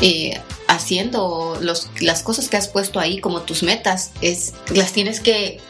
[0.01, 5.21] Eh, haciendo los, las cosas que has puesto ahí como tus metas, es, las tienes
[5.21, 5.61] que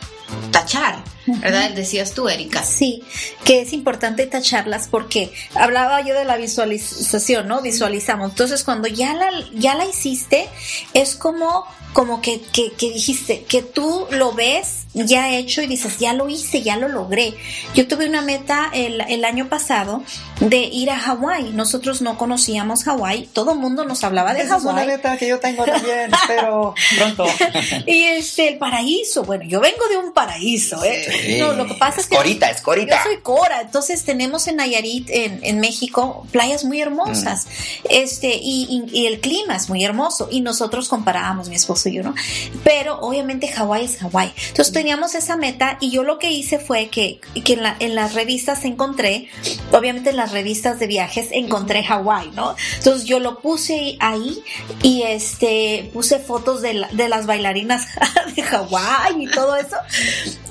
[0.51, 1.71] tachar, ¿verdad?
[1.71, 2.63] Decías tú, Erika.
[2.63, 3.03] Sí,
[3.45, 7.63] que es importante tacharlas porque hablaba yo de la visualización, ¿no?
[7.63, 8.31] Visualizamos.
[8.31, 10.49] Entonces, cuando ya la, ya la hiciste,
[10.95, 15.99] es como, como que, que, que dijiste, que tú lo ves ya hecho y dices,
[15.99, 17.35] ya lo hice, ya lo logré.
[17.75, 20.03] Yo tuve una meta el, el año pasado
[20.41, 21.51] de ir a Hawái.
[21.53, 24.59] Nosotros no conocíamos Hawái, todo el mundo nos hablaba de Hawái.
[24.59, 27.27] Es una meta que yo tengo también, pero pronto.
[27.87, 31.07] y este, el paraíso, bueno, yo vengo de un paraíso, ¿eh?
[31.39, 32.17] No, lo que pasa es que...
[32.17, 32.97] Corita, es Corita.
[32.97, 37.47] Yo soy Cora, entonces tenemos en Nayarit, en, en México, playas muy hermosas.
[37.47, 37.87] Mm.
[37.91, 40.29] Este, y, y, el clima es muy hermoso.
[40.31, 42.15] Y nosotros comparábamos, mi esposo y yo, ¿no?
[42.65, 44.33] Pero obviamente Hawái es Hawái.
[44.49, 47.95] Entonces teníamos esa meta y yo lo que hice fue que, que en, la, en,
[47.95, 49.29] las revistas encontré,
[49.73, 52.57] obviamente en las revistas de viajes encontré Hawái, ¿no?
[52.77, 54.43] Entonces yo lo puse ahí
[54.83, 57.87] y este puse fotos de, de las bailarinas
[58.37, 59.77] de Hawái y todo eso.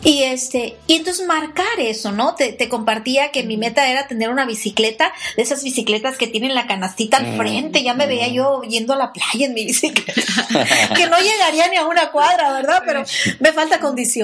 [0.04, 2.36] Y este, y entonces marcar eso, ¿no?
[2.36, 6.56] Te, te, compartía que mi meta era tener una bicicleta, de esas bicicletas que tienen
[6.56, 7.84] la canastita al frente.
[7.84, 10.14] Ya me veía yo yendo a la playa en mi bicicleta.
[10.96, 12.84] que no llegaría ni a una cuadra, ¿verdad?
[12.86, 13.04] Pero
[13.40, 14.20] me falta condición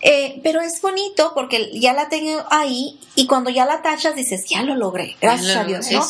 [0.00, 4.44] eh, pero es bonito porque ya la tengo ahí y cuando ya la tachas dices,
[4.48, 6.06] ya lo logré, gracias a Dios, ¿no?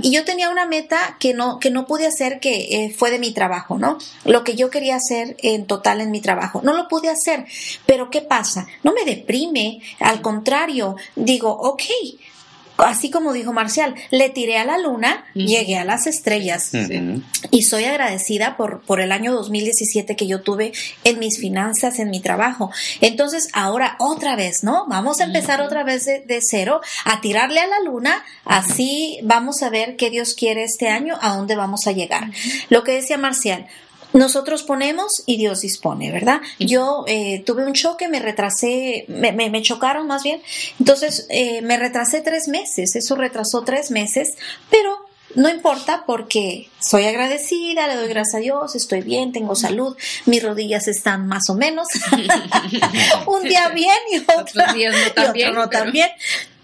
[0.00, 3.18] Y yo tenía una meta que no, que no pude hacer, que eh, fue de
[3.18, 3.98] mi trabajo, ¿no?
[4.24, 6.60] Lo que yo quería hacer en total en mi trabajo.
[6.62, 7.46] No lo pude hacer,
[7.84, 8.61] pero ¿qué pasa?
[8.82, 11.82] No me deprime, al contrario, digo, ok,
[12.78, 16.72] así como dijo Marcial, le tiré a la luna, llegué a las estrellas.
[17.50, 20.72] Y soy agradecida por, por el año 2017 que yo tuve
[21.04, 22.70] en mis finanzas, en mi trabajo.
[23.00, 24.86] Entonces, ahora otra vez, ¿no?
[24.88, 29.62] Vamos a empezar otra vez de, de, cero, a tirarle a la luna, así vamos
[29.62, 32.30] a ver qué Dios quiere este año, a dónde vamos a llegar.
[32.68, 33.66] Lo que decía Marcial,
[34.12, 36.40] nosotros ponemos y Dios dispone, ¿verdad?
[36.58, 40.42] Yo eh, tuve un choque, me retrasé, me, me, chocaron más bien,
[40.78, 44.34] entonces eh, me retrasé tres meses, eso retrasó tres meses,
[44.70, 44.96] pero
[45.34, 49.96] no importa porque soy agradecida, le doy gracias a Dios, estoy bien, tengo salud,
[50.26, 51.88] mis rodillas están más o menos,
[53.26, 56.10] un día bien y otro, días no tan bien, no tan bien,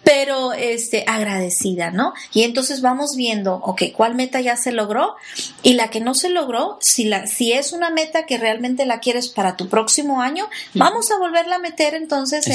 [0.09, 2.15] pero este, agradecida, ¿no?
[2.33, 5.17] Y entonces vamos viendo, ok, cuál meta ya se logró
[5.63, 9.01] y la que no se logró, si, la, si es una meta que realmente la
[9.01, 12.47] quieres para tu próximo año, vamos a volverla a meter entonces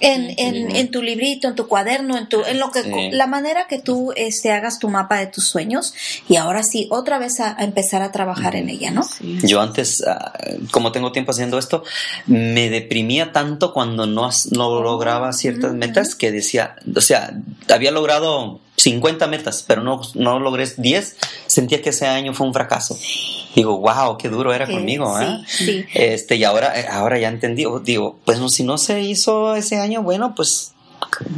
[0.00, 3.66] en, en, en, tu librito, en tu cuaderno, en, tu, en lo que, la manera
[3.66, 5.94] que tú este, hagas tu mapa de tus sueños
[6.28, 9.08] y ahora sí, otra vez a, empezar a trabajar en ella, ¿no?
[9.42, 10.34] Yo antes, ah,
[10.70, 11.82] como tengo tiempo haciendo esto,
[12.26, 17.32] me deprimía tanto cuando no, no lograba ciertas metas que decía, o sea,
[17.68, 22.52] había logrado 50 metas, pero no, no logré 10, sentía que ese año fue un
[22.52, 22.98] fracaso.
[23.54, 25.44] Digo, wow, qué duro era conmigo, ¿eh?
[25.46, 29.78] Sí, Este, y ahora, eh, ahora ya entendí, digo, pues si no se hizo ese
[29.78, 30.72] año, bueno, pues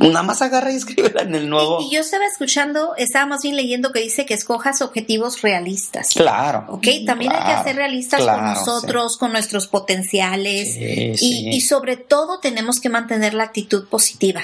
[0.01, 1.83] nada más agarra y escríbela en el nuevo.
[1.83, 6.11] Y, yo estaba escuchando, estaba más bien leyendo que dice que escojas objetivos realistas.
[6.15, 6.65] Claro.
[6.69, 12.41] Ok, también hay que ser realistas con nosotros, con nuestros potenciales y, y sobre todo
[12.41, 14.43] tenemos que mantener la actitud positiva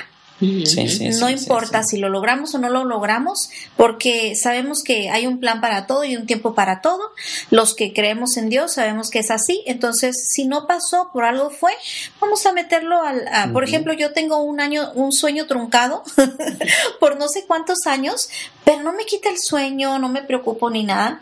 [1.20, 5.60] no importa si lo logramos o no lo logramos, porque sabemos que hay un plan
[5.60, 7.12] para todo y un tiempo para todo.
[7.50, 9.62] Los que creemos en Dios sabemos que es así.
[9.66, 11.72] Entonces, si no pasó, por algo fue,
[12.20, 13.52] vamos a meterlo al...
[13.52, 16.02] Por ejemplo, yo tengo un año, un sueño truncado
[17.00, 18.28] por no sé cuántos años,
[18.64, 21.20] pero no me quita el sueño, no me preocupo ni nada.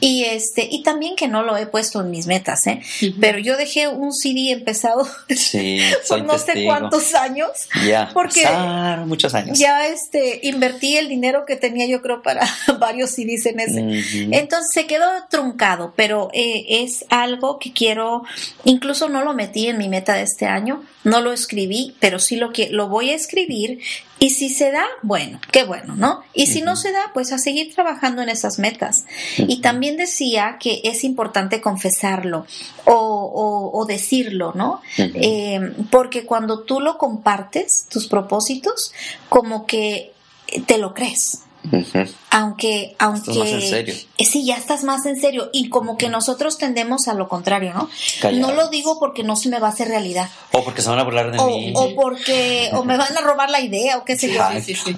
[0.00, 2.82] Y este, y también que no lo he puesto en mis metas, ¿eh?
[3.20, 5.02] Pero yo dejé un CD empezado
[6.08, 7.50] por no sé cuántos años.
[8.12, 8.46] Porque
[9.06, 9.58] muchos años.
[9.58, 12.46] Ya este, invertí el dinero que tenía yo creo para
[12.78, 14.28] varios CDs en ese.
[14.32, 18.22] Entonces se quedó truncado, pero eh, es algo que quiero,
[18.64, 22.36] incluso no lo metí en mi meta de este año, no lo escribí, pero sí
[22.36, 23.80] lo que lo voy a escribir
[24.18, 26.22] y si se da, bueno, qué bueno, ¿no?
[26.32, 29.04] Y si no se da, pues a seguir trabajando en esas metas.
[29.36, 32.46] Y también decía que es importante confesarlo
[32.84, 34.80] o, o, decirlo, ¿no?
[34.96, 38.92] Eh, porque cuando tú lo compartes, tus propósitos,
[39.28, 40.12] como que
[40.66, 41.42] te lo crees.
[42.30, 43.30] Aunque, aunque.
[43.30, 43.94] Estás más en serio.
[44.18, 45.50] Eh, sí, ya estás más en serio.
[45.52, 47.88] Y como que nosotros tendemos a lo contrario, ¿no?
[48.32, 50.28] No lo digo porque no se me va a hacer realidad.
[50.50, 51.72] O porque se van a burlar de o, mí.
[51.76, 52.70] O porque.
[52.72, 54.42] o me van a robar la idea, o qué sé yo.
[54.60, 54.96] Sí, sí,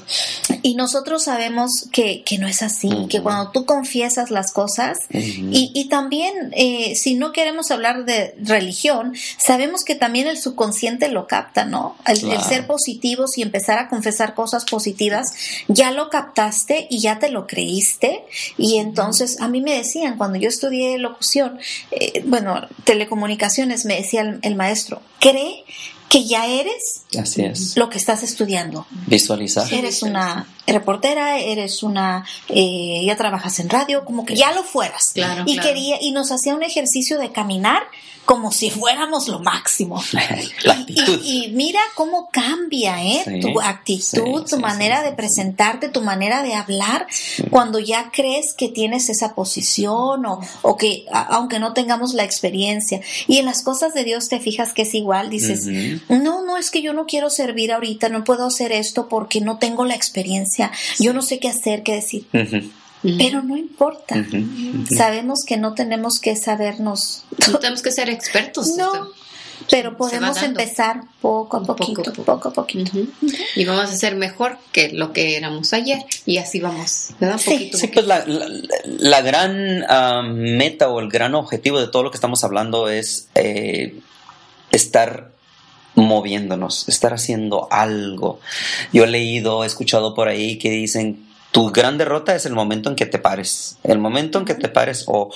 [0.48, 0.58] sí.
[0.62, 5.70] Y nosotros sabemos que, que no es así, que cuando tú confiesas las cosas, y,
[5.74, 11.26] y, también, eh, si no queremos hablar de religión, sabemos que también el subconsciente lo
[11.26, 11.96] capta, ¿no?
[12.06, 15.34] El, el ser positivos y empezar a confesar cosas positivas,
[15.68, 16.08] ya lo
[16.90, 18.24] y ya te lo creíste.
[18.56, 21.58] Y entonces a mí me decían, cuando yo estudié locución,
[21.90, 25.64] eh, bueno, telecomunicaciones, me decía el, el maestro, cree
[26.08, 27.76] que ya eres Así es.
[27.76, 28.86] lo que estás estudiando.
[29.06, 29.72] Visualizar.
[29.72, 35.10] Eres una reportera, eres una, eh, ya trabajas en radio, como que ya lo fueras.
[35.14, 35.68] Claro, y claro.
[35.68, 37.82] quería, y nos hacía un ejercicio de caminar
[38.24, 40.02] como si fuéramos lo máximo.
[40.86, 43.22] Y, y mira cómo cambia, ¿eh?
[43.24, 44.00] Sí, tu actitud,
[44.44, 47.06] sí, tu sí, manera de presentarte, tu manera de hablar,
[47.50, 52.24] cuando ya crees que tienes esa posición o, o que, a- aunque no tengamos la
[52.24, 53.00] experiencia.
[53.26, 55.66] Y en las cosas de Dios te fijas que es igual, dices,
[56.08, 59.58] no, no es que yo no quiero servir ahorita, no puedo hacer esto porque no
[59.58, 60.53] tengo la experiencia,
[60.98, 62.26] yo no sé qué hacer, qué decir.
[63.02, 64.16] Pero no importa.
[64.96, 68.68] Sabemos que no tenemos que sabernos No tenemos que ser expertos.
[68.78, 69.12] No, esto.
[69.70, 72.24] pero podemos empezar poco a Poco poquito, poco.
[72.24, 72.92] poco a poquito.
[73.56, 75.98] Y vamos a ser mejor que lo que éramos ayer.
[76.24, 77.38] Y así vamos, ¿verdad?
[77.38, 77.50] Sí.
[77.50, 78.48] Poquito a Sí, pues la, la-
[78.86, 83.28] la gran ah, meta o el gran objetivo de todo lo que estamos hablando es
[83.34, 84.00] eh,
[84.70, 85.30] estar
[85.94, 88.40] moviéndonos, estar haciendo algo.
[88.92, 92.90] Yo he leído, he escuchado por ahí que dicen, tu gran derrota es el momento
[92.90, 93.78] en que te pares.
[93.84, 95.30] El momento en que te pares o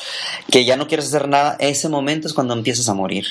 [0.51, 3.27] que ya no quieres hacer nada, ese momento es cuando empiezas a morir.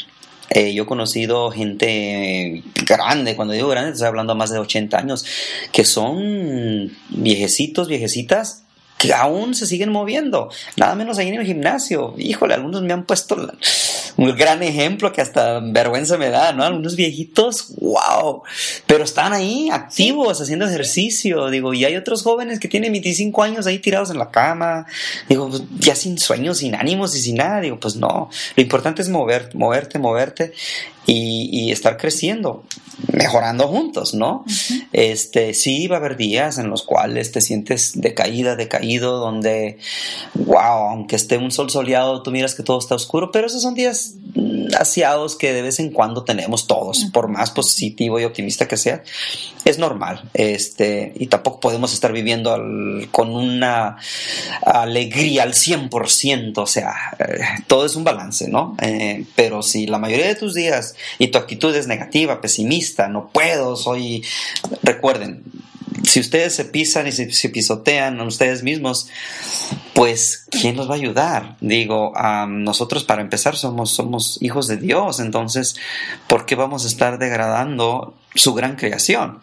[0.50, 5.26] Eh, yo he conocido gente grande, cuando digo grande, estoy hablando más de 80 años,
[5.74, 8.64] que son viejecitos, viejecitas,
[8.98, 12.16] que aún se siguen moviendo, nada menos ahí en el gimnasio.
[12.18, 13.36] Híjole, algunos me han puesto
[14.18, 16.64] un gran ejemplo que hasta vergüenza me da, ¿no?
[16.64, 18.42] Algunos viejitos, wow,
[18.88, 23.68] pero están ahí activos, haciendo ejercicio, digo, y hay otros jóvenes que tienen 25 años
[23.68, 24.88] ahí tirados en la cama,
[25.30, 29.04] digo, pues, ya sin sueños, sin ánimos y sin nada, digo, pues no, lo importante
[29.04, 30.54] es mover, moverte, moverte
[31.08, 32.64] y, y estar creciendo,
[33.14, 34.44] mejorando juntos, ¿no?
[34.92, 39.80] Este, sí va a haber días en los cuales te sientes decaída, decaído, donde,
[40.36, 43.74] wow, aunque esté un sol soleado, tú miras que todo está oscuro, pero esos son
[43.74, 44.16] días
[44.78, 49.02] aseados que de vez en cuando tenemos todos, por más positivo y optimista que sea,
[49.64, 53.98] es normal, este, y tampoco podemos estar viviendo al- con una
[54.66, 58.76] alegría al 100%, o sea, eh, todo es un balance, ¿no?
[58.82, 63.30] Eh, pero si la mayoría de tus días y tu actitud es negativa, pesimista, no
[63.30, 64.24] puedo, soy,
[64.84, 65.44] recuerden,
[66.04, 69.10] si ustedes se pisan y se, se pisotean a ustedes mismos,
[69.94, 71.58] pues ¿quién los va a ayudar?
[71.60, 72.14] Digo,
[72.48, 75.76] nosotros para empezar somos, somos hijos de Dios, entonces,
[76.28, 79.40] ¿por qué vamos a estar degradando su gran creación?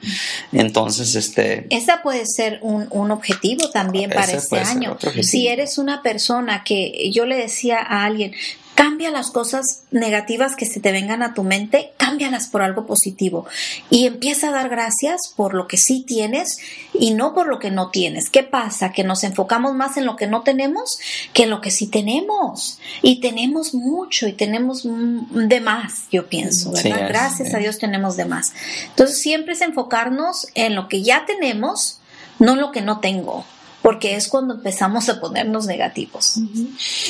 [0.53, 1.67] Entonces, este...
[1.71, 4.97] Esa puede ser un, un objetivo también para este año.
[5.23, 8.33] Si eres una persona que yo le decía a alguien,
[8.75, 13.47] cambia las cosas negativas que se te vengan a tu mente, cámbialas por algo positivo
[13.91, 16.59] y empieza a dar gracias por lo que sí tienes
[16.93, 18.31] y no por lo que no tienes.
[18.31, 18.93] ¿Qué pasa?
[18.93, 20.99] Que nos enfocamos más en lo que no tenemos
[21.33, 26.27] que en lo que sí tenemos y tenemos mucho y tenemos mm, de más, yo
[26.27, 27.03] pienso, Sí, ¿verdad?
[27.03, 28.53] es, gracias a Dios tenemos de más.
[28.91, 31.99] Entonces siempre es enfocarnos en lo que ya tenemos,
[32.39, 33.45] no en lo que no tengo,
[33.85, 36.39] porque es cuando empezamos a ponernos negativos.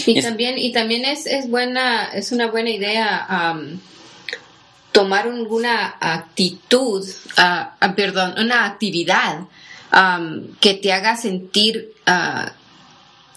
[0.06, 3.54] Y Es- también, y también es, es buena, es una buena idea
[4.90, 7.08] tomar alguna actitud,
[7.94, 9.46] perdón, una actividad
[10.58, 12.52] que te haga sentir ah,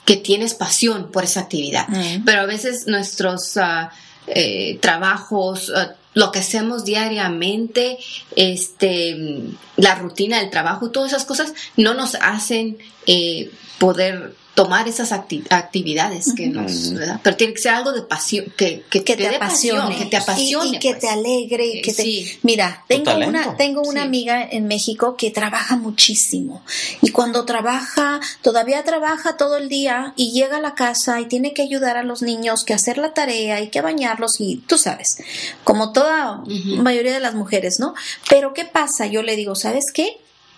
[0.04, 1.86] que tienes pasión por esa actividad.
[2.26, 3.92] Pero a veces nuestros ah,
[4.26, 8.00] eh, trabajos, ah, lo que hacemos diariamente,
[8.36, 9.44] este,
[9.76, 15.46] la rutina del trabajo, todas esas cosas no nos hacen eh, poder tomar esas acti-
[15.52, 16.92] actividades que nos.
[17.22, 20.04] Pero tiene que ser algo de pasión, que, que, que te, te dé pasión, apasione,
[20.04, 20.66] que te apasione.
[20.72, 21.00] y, y que pues.
[21.02, 22.40] te alegre y Eh, que te sí.
[22.42, 24.08] mira tengo una tengo una Sí.
[24.08, 26.64] amiga en México que trabaja muchísimo
[27.04, 31.54] y cuando trabaja todavía trabaja todo el día y llega a la casa y tiene
[31.54, 35.18] que ayudar a los niños que hacer la tarea y que bañarlos y tú sabes
[35.64, 36.82] como toda Ujú.
[36.82, 37.94] mayoría de las mujeres no
[38.28, 40.18] pero qué pasa yo le digo sabes qué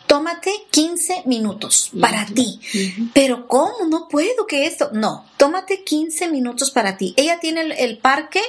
[0.10, 2.60] tómate 15 minutos para ti.
[3.14, 3.86] Pero ¿cómo?
[3.88, 4.90] No puedo que esto.
[4.92, 7.14] No, tómate 15 minutos para ti.
[7.16, 8.42] Ella tiene el, parque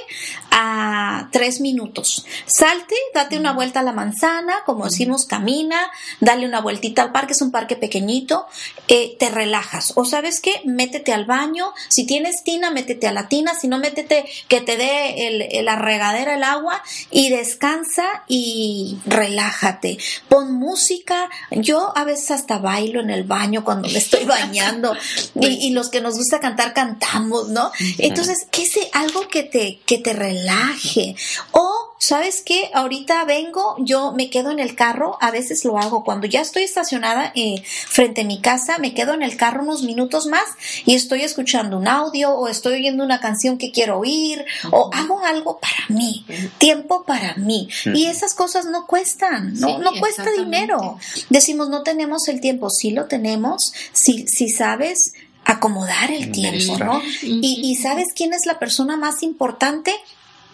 [0.49, 2.25] a 3 minutos.
[2.47, 7.33] Salte, date una vuelta a la manzana, como decimos, camina, dale una vueltita al parque,
[7.33, 8.47] es un parque pequeñito,
[8.87, 9.93] eh, te relajas.
[9.95, 11.73] O sabes qué, métete al baño.
[11.89, 13.53] Si tienes tina, métete a la tina.
[13.53, 16.81] Si no, métete que te dé el, la regadera el agua
[17.11, 19.99] y descansa y relájate.
[20.27, 24.95] Pon música, yo a veces hasta bailo en el baño cuando me estoy bañando
[25.41, 27.71] y, los que nos gusta cantar cantamos, ¿no?
[27.97, 31.15] Entonces, ¿qué es algo que te, que te relaje?
[31.51, 31.70] O
[32.01, 32.71] ¿sabes qué?
[32.73, 36.63] Ahorita vengo, yo me quedo en el carro, a veces lo hago, cuando ya estoy
[36.63, 40.43] estacionada eh, frente a mi casa, me quedo en el carro unos minutos más
[40.83, 45.23] y estoy escuchando un audio o estoy oyendo una canción que quiero oír o hago
[45.23, 46.25] algo para mí,
[46.57, 47.69] tiempo para mí.
[47.93, 50.97] Y esas cosas no cuestan, no, no cuesta dinero.
[51.29, 55.13] Decimos, no tenemos el tiempo, sí lo tenemos, si, si sabes
[55.45, 56.99] acomodar el tiempo, ¿no?
[57.21, 59.93] Y, y sabes quién es la persona más importante,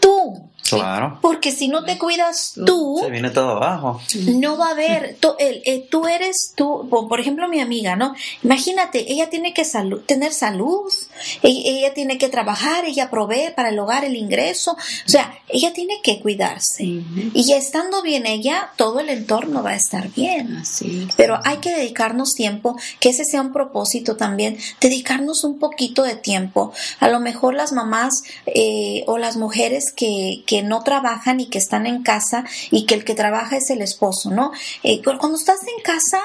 [0.01, 0.49] tú.
[0.75, 1.19] Claro.
[1.21, 4.01] Porque si no te cuidas tú, se viene todo abajo.
[4.35, 5.17] No va a haber.
[5.19, 8.13] Tú, eh, tú eres tú, por ejemplo, mi amiga, ¿no?
[8.43, 9.65] Imagínate, ella tiene que
[10.05, 10.91] tener salud,
[11.41, 16.01] ella, tiene que trabajar, ella provee para el hogar el ingreso, o sea, ella tiene
[16.01, 16.83] que cuidarse.
[16.83, 20.57] Y estando bien ella, todo el entorno va a estar bien.
[20.57, 21.07] Así.
[21.15, 26.15] Pero hay que dedicarnos tiempo, que ese sea un propósito también, dedicarnos un poquito de
[26.15, 26.73] tiempo.
[26.99, 31.85] A lo mejor las mamás eh, o las mujeres que no trabajan y que están
[31.87, 34.51] en casa y que el que trabaja es el esposo, ¿no?
[34.83, 36.19] Eh, cuando estás en casa,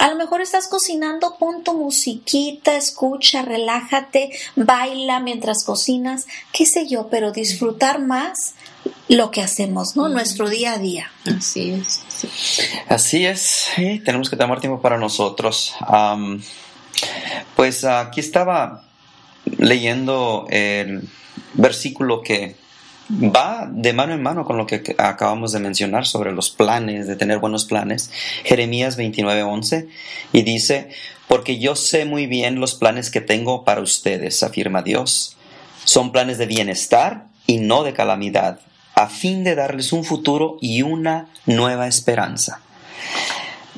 [0.00, 6.86] a lo mejor estás cocinando, pon tu musiquita, escucha, relájate, baila mientras cocinas, qué sé
[6.88, 8.54] yo, pero disfrutar más
[9.08, 10.08] lo que hacemos, ¿no?
[10.08, 11.10] Nuestro día a día.
[11.26, 12.02] Así es.
[12.88, 13.68] Así es,
[14.04, 15.74] tenemos que tomar tiempo para nosotros.
[17.56, 18.84] pues aquí estaba
[19.58, 21.08] leyendo el
[21.54, 22.56] versículo que
[23.12, 27.16] va de mano en mano con lo que acabamos de mencionar sobre los planes, de
[27.16, 28.10] tener buenos planes.
[28.44, 29.88] Jeremías 29:11
[30.32, 30.88] y dice,
[31.28, 35.36] porque yo sé muy bien los planes que tengo para ustedes, afirma Dios.
[35.84, 38.60] Son planes de bienestar y no de calamidad,
[38.94, 42.60] a fin de darles un futuro y una nueva esperanza.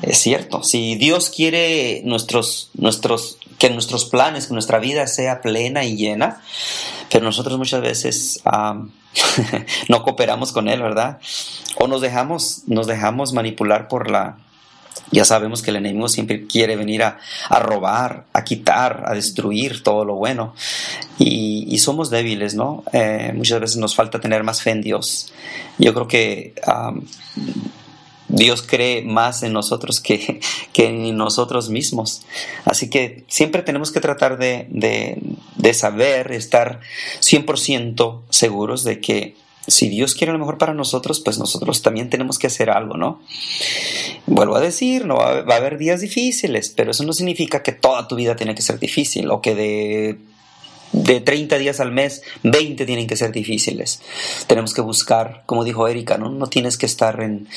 [0.01, 5.83] Es cierto, si Dios quiere nuestros, nuestros, que nuestros planes, que nuestra vida sea plena
[5.83, 6.41] y llena,
[7.09, 8.41] pero nosotros muchas veces
[9.89, 11.19] no cooperamos con Él, ¿verdad?
[11.77, 14.37] O nos dejamos, nos dejamos manipular por la...
[15.11, 17.19] Ya sabemos que el enemigo siempre quiere venir a,
[17.59, 20.55] robar, a quitar, a destruir todo lo bueno.
[21.19, 22.83] Y, somos débiles, ¿no?
[22.91, 25.31] Eh, muchas veces nos falta tener más fe en Dios.
[25.77, 26.53] Yo creo que
[28.27, 30.39] Dios cree más en nosotros que,
[30.75, 32.23] en nosotros mismos.
[32.65, 36.79] Así que siempre tenemos que tratar de, saber, estar
[37.21, 39.35] 100% seguros de que
[39.67, 43.21] si Dios quiere lo mejor para nosotros, pues nosotros también tenemos que hacer algo, ¿no?
[44.27, 48.07] Vuelvo a decir, no va, a haber días difíciles, pero eso no significa que toda
[48.07, 50.17] tu vida tiene que ser difícil o que de
[50.91, 54.01] de 30 días al mes, 20 tienen que ser difíciles.
[54.47, 56.29] Tenemos que buscar, como dijo Erika, ¿no?
[56.29, 57.49] No tienes que estar en,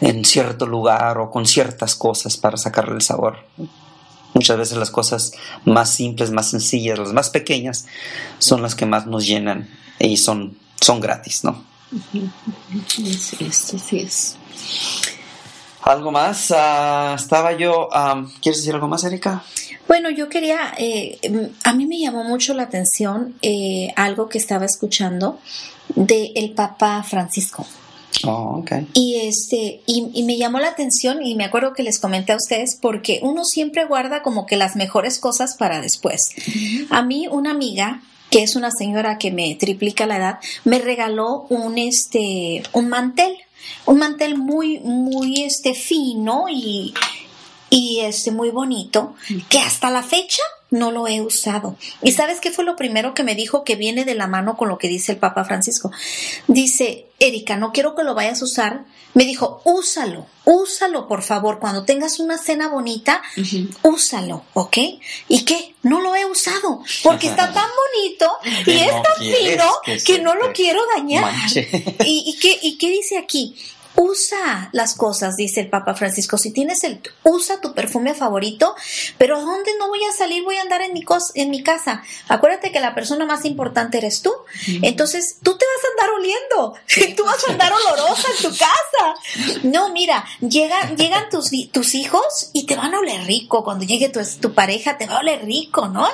[0.00, 3.38] en cierto lugar o con ciertas cosas para sacarle el sabor.
[4.34, 5.32] Muchas veces las cosas
[5.64, 7.86] más simples, más sencillas, las más pequeñas,
[8.38, 9.68] son las que más nos llenan
[9.98, 11.64] y son, son gratis, ¿no?
[12.88, 14.36] Sí, es,
[15.82, 16.52] ¿Algo más?
[16.56, 17.88] Ah, estaba yo.
[18.40, 19.44] ¿Quieres decir algo más, Erika?
[19.86, 20.74] Bueno, yo quería.
[20.78, 21.18] Eh,
[21.62, 25.38] a mí me llamó mucho la atención eh, algo que estaba escuchando
[25.94, 27.66] de el Papa Francisco.
[28.26, 32.36] Oh, y este, y, me llamó la atención, y me acuerdo que les comenté a
[32.36, 36.22] ustedes, porque uno siempre guarda como que las mejores cosas para después.
[36.90, 41.46] A mí, una amiga, que es una señora que me triplica la edad, me regaló
[41.50, 43.36] un este, un mantel,
[43.86, 46.94] un mantel muy, muy este fino y,
[47.70, 49.14] y este muy bonito,
[49.48, 50.42] que hasta la fecha
[50.74, 51.76] no lo he usado.
[52.02, 54.68] ¿Y sabes qué fue lo primero que me dijo que viene de la mano con
[54.68, 55.90] lo que dice el Papa Francisco?
[56.48, 58.84] Dice, Erika, no quiero que lo vayas a usar.
[59.14, 61.60] Me dijo, úsalo, úsalo, por favor.
[61.60, 63.22] Cuando tengas una cena bonita,
[63.82, 64.76] úsalo, ¿ok?
[65.28, 65.74] ¿Y qué?
[65.82, 68.30] No lo he usado porque está tan bonito
[68.66, 69.64] y es tan fino
[70.04, 71.32] que, no lo quiero dañar.
[72.04, 73.54] ¿Y, qué, ¿Y qué dice aquí?
[73.96, 76.38] Usa las cosas, dice el Papa Francisco.
[76.38, 78.74] Si tienes el, usa tu perfume favorito,
[79.18, 80.42] pero ¿dónde no voy a salir?
[80.44, 82.02] Voy a andar en mi, cos, en mi casa.
[82.28, 84.32] Acuérdate que la persona más importante eres tú.
[84.82, 87.14] Entonces, tú te vas a andar oliendo.
[87.16, 89.60] tú vas a andar olorosa en tu casa.
[89.62, 93.64] No, mira, llegan, llegan tus, tus hijos y te van a oler rico.
[93.64, 96.08] Cuando llegue tu, tu pareja, te va a oler rico, ¿no?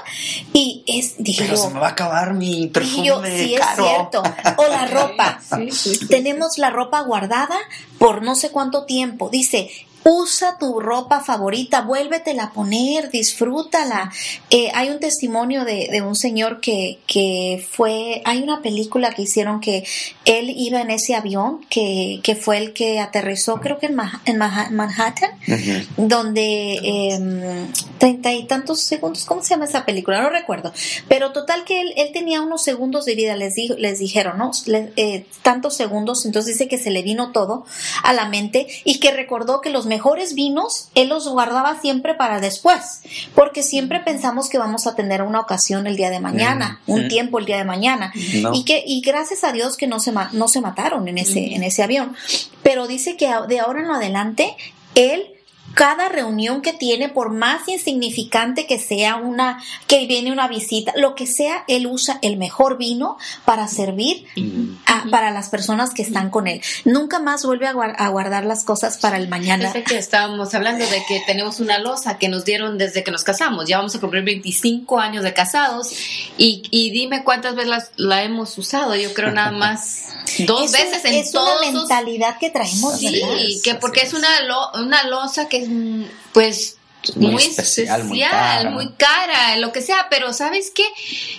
[0.52, 3.84] Y es, dije Pero yo, se me va a acabar mi perfume yo, sí caro.
[3.84, 4.22] es cierto.
[4.56, 5.40] O la ropa.
[5.40, 6.06] Sí, sí.
[6.08, 7.58] Tenemos la ropa guardada
[7.98, 9.28] por no sé cuánto tiempo.
[9.30, 9.70] Dice,
[10.04, 14.10] usa tu ropa favorita, vuélvetela a poner, disfrútala.
[14.50, 19.22] Eh, hay un testimonio de, de un señor que, que fue, hay una película que
[19.22, 19.84] hicieron que
[20.24, 24.20] él iba en ese avión, que, que fue el que aterrizó, creo que en, Mah-
[24.24, 25.30] en Manhattan,
[25.96, 27.66] donde eh,
[27.98, 30.22] treinta y tantos segundos, ¿cómo se llama esa película?
[30.22, 30.72] No recuerdo,
[31.08, 34.50] pero total que él, él tenía unos segundos de vida, les, dijo, les dijeron, ¿no?
[34.66, 37.64] Le- eh, tantos segundos, entonces dice que se le vino todo
[38.02, 42.40] a la mente y que recordó que los mejores vinos él los guardaba siempre para
[42.40, 43.02] después,
[43.34, 47.04] porque siempre pensamos que vamos a tener una ocasión el día de mañana, Mm, un
[47.04, 47.08] mm.
[47.08, 48.52] tiempo el día de mañana, No.
[48.54, 51.62] y que y gracias a Dios que no se no se mataron en ese en
[51.62, 52.14] ese avión.
[52.62, 54.56] Pero dice que de ahora en adelante
[54.94, 55.29] él
[55.74, 61.14] cada reunión que tiene por más insignificante que sea una que viene una visita lo
[61.14, 64.76] que sea él usa el mejor vino para servir Mm.
[64.86, 68.44] a- para las personas que están con él nunca más vuelve a, guar- a guardar
[68.44, 72.28] las cosas para el mañana Pensé que estábamos hablando de que tenemos una losa que
[72.28, 73.66] nos dieron desde que nos casamos.
[73.68, 75.90] Ya vamos a cumplir 25 años de casados
[76.36, 78.94] y, y dime cuántas veces las- la, hemos usado.
[78.96, 80.06] Yo creo nada más
[80.46, 84.12] dos Es veces un- en es todos una mentalidad que traemos Sí, que porque es
[84.14, 86.76] una, lo- una losa que es, mm, pues,
[87.16, 89.56] Muy muy, especial, especial, muy muy, cara.
[89.56, 90.84] lo que sea, pero ¿sabes qué?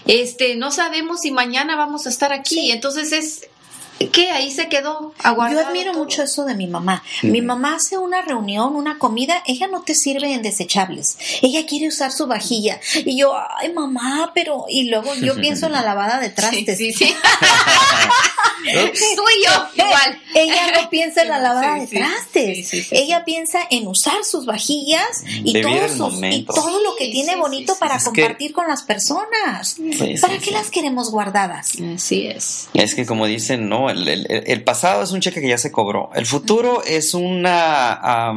[0.07, 2.71] Este, no sabemos si mañana vamos a estar aquí, Sí.
[2.71, 3.47] entonces es,
[4.11, 4.31] ¿qué?
[4.31, 6.03] Ahí se quedó aguardado Yo admiro todo.
[6.03, 7.03] mucho eso de mi mamá.
[7.21, 11.17] Mi mamá hace una reunión, una comida, ella no te sirve en desechables.
[11.43, 12.79] Ella quiere usar su vajilla.
[13.05, 14.65] Y yo, ay mamá, pero...
[14.67, 16.77] Y luego yo pienso en la lavada de Sí, trastes.
[16.79, 17.15] sí, sí.
[19.15, 20.21] Tú y yo, igual.
[20.33, 21.95] Ella no piensa en la lavada Sí, de sí.
[21.97, 22.55] trastes.
[22.57, 26.81] Sí, sí, sí, ella piensa en usar sus vajillas y, Vivir todos sus- y todo
[26.83, 29.69] lo que Sí, tiene sí, bonito sí, para Es que- compartir con las personas.
[29.75, 30.51] Sí, sí, ¿Para qué sí.
[30.51, 31.73] las queremos guardadas?
[31.95, 32.69] Así es.
[32.73, 35.71] Es que como dicen, no, el, el- el pasado es un cheque que ya se
[35.71, 36.09] cobró.
[36.15, 38.31] El futuro es una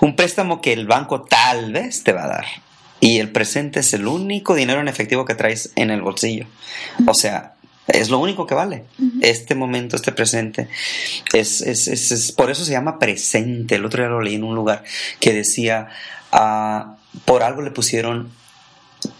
[0.00, 2.46] un préstamo que el banco tal vez te va a dar.
[3.00, 6.46] Y el presente es el único dinero en efectivo que traes en el bolsillo.
[7.06, 7.54] O sea,
[7.92, 8.84] es lo único que vale.
[9.20, 10.68] Este momento, este presente.
[11.32, 13.74] Es, es- es- es- por eso se llama presente.
[13.76, 14.84] El otro día lo leí en un lugar
[15.20, 15.88] que decía,
[16.32, 18.30] ah, por algo le pusieron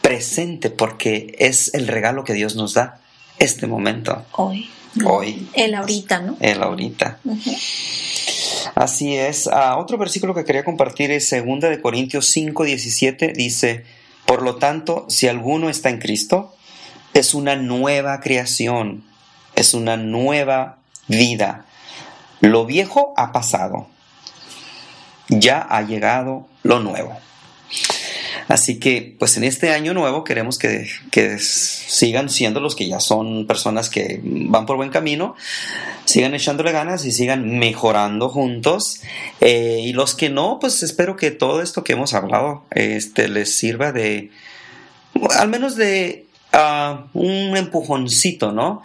[0.03, 3.01] presente, porque es el regalo que Dios nos da.
[3.39, 4.25] Este momento.
[4.33, 4.69] Hoy.
[5.07, 5.49] Hoy.
[5.55, 6.37] El ahorita, ¿no?
[6.41, 7.21] El ahorita.
[8.75, 9.47] Así es.
[9.49, 13.33] Ah, otro versículo que quería compartir es 2 de Corintios 5, 17.
[13.35, 13.85] Dice,
[14.27, 16.55] por lo tanto, si alguno está en Cristo,
[17.15, 19.05] es una nueva creación,
[19.55, 21.67] es una nueva vida.
[22.41, 23.89] Lo viejo ha pasado,
[25.29, 27.19] ya ha llegado lo nuevo.
[28.51, 32.99] Así que, pues en este año nuevo queremos que, que sigan siendo los que ya
[32.99, 35.37] son personas que van por buen camino,
[36.05, 39.03] sigan echándole ganas y sigan mejorando juntos.
[39.41, 43.55] Eh, y los que no, pues espero que todo esto que hemos hablado este, les
[43.55, 44.33] sirva de,
[45.39, 46.27] al menos de
[47.13, 48.83] un empujoncito, ¿no?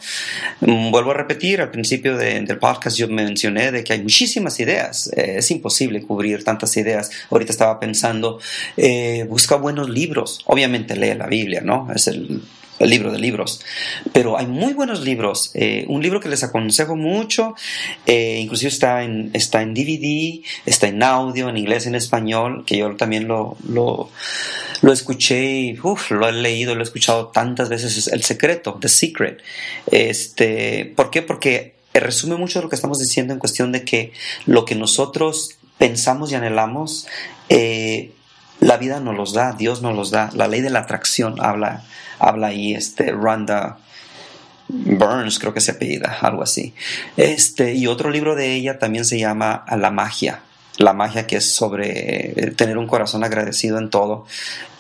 [0.62, 4.60] Mm, Vuelvo a repetir, al principio de- del podcast yo mencioné de que hay muchísimas
[4.60, 7.10] ideas, Eh, es imposible cubrir tantas ideas.
[7.32, 8.40] Ahorita estaba pensando,
[8.78, 11.88] eh, busca buenos libros, obviamente lee la Biblia, ¿no?
[11.94, 12.42] Es el,
[12.80, 13.62] el libro de libros,
[14.12, 15.52] pero hay muy buenos libros.
[15.54, 17.56] Eh, un libro que les aconsejo mucho,
[18.06, 22.78] eh, inclusive está en, está en DVD, está en audio, en inglés, en español, que
[22.78, 24.10] yo también lo, lo,
[24.92, 29.42] escuché, uf, lo he leído, lo he escuchado tantas veces, es El Secreto, The Secret.
[29.92, 31.22] Este, ¿Por qué?
[31.22, 34.12] Porque resume mucho lo que estamos diciendo en cuestión de que
[34.46, 37.08] lo que nosotros pensamos y anhelamos,
[37.50, 38.12] eh,
[38.60, 40.30] la vida nos los da, Dios nos los da.
[40.34, 41.84] La ley de la atracción habla,
[42.20, 43.78] habla ahí, este, Rhonda
[44.68, 46.74] Burns, creo que se apellida, algo así.
[47.18, 50.42] Este, y otro libro de ella también se llama La magia.
[50.78, 54.26] La magia que es sobre eh, tener un corazón agradecido en todo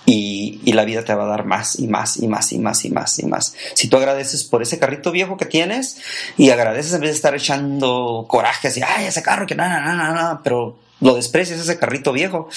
[0.06, 2.84] y, y la vida te va a dar más y más y más y más
[2.86, 3.56] y más y más.
[3.74, 6.02] Si tú agradeces por ese carrito viejo que tienes
[6.38, 10.14] y agradeces en vez de estar echando coraje así, ay, ese carro que nada, nada,
[10.14, 12.50] nada, pero lo desprecias ese carrito viejo,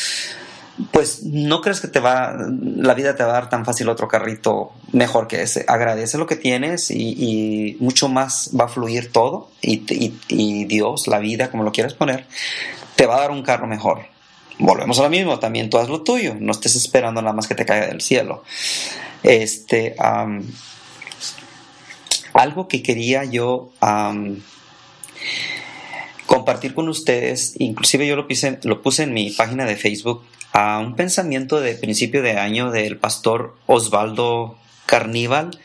[0.93, 2.37] pues no crees que te va,
[2.77, 5.65] la vida te va a dar tan fácil otro carrito mejor que ese.
[5.67, 11.51] Agradece lo que tienes y, mucho más va a fluir todo y, Dios, la vida,
[11.51, 12.27] como lo quieras poner,
[12.95, 14.07] te va a dar un carro mejor.
[14.61, 17.55] Volvemos a lo mismo, también tú haz lo tuyo, no estés esperando nada más que
[17.55, 18.45] te caiga del cielo.
[19.23, 19.97] Este,
[22.35, 23.71] algo que quería yo
[26.27, 30.23] compartir con ustedes, inclusive yo lo puse, lo puse en mi página de Facebook,
[30.53, 35.59] a un pensamiento de principio de año del pastor Osvaldo Carníbal.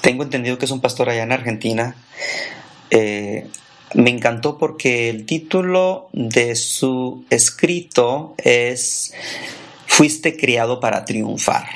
[0.00, 1.94] Tengo entendido que es un pastor allá en Argentina.
[2.90, 3.46] Eh,
[3.94, 9.12] me encantó porque el título de su escrito es
[9.86, 11.66] Fuiste criado para triunfar.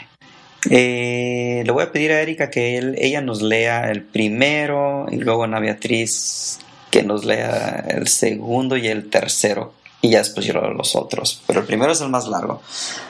[0.71, 5.45] Eh, le voy a pedir a Erika que ella nos lea el primero y luego
[5.45, 6.59] a Beatriz
[6.91, 9.75] que nos lea el segundo y el tercero
[10.05, 11.41] y ya después yo los otros.
[11.47, 12.61] Pero el primero es el más largo.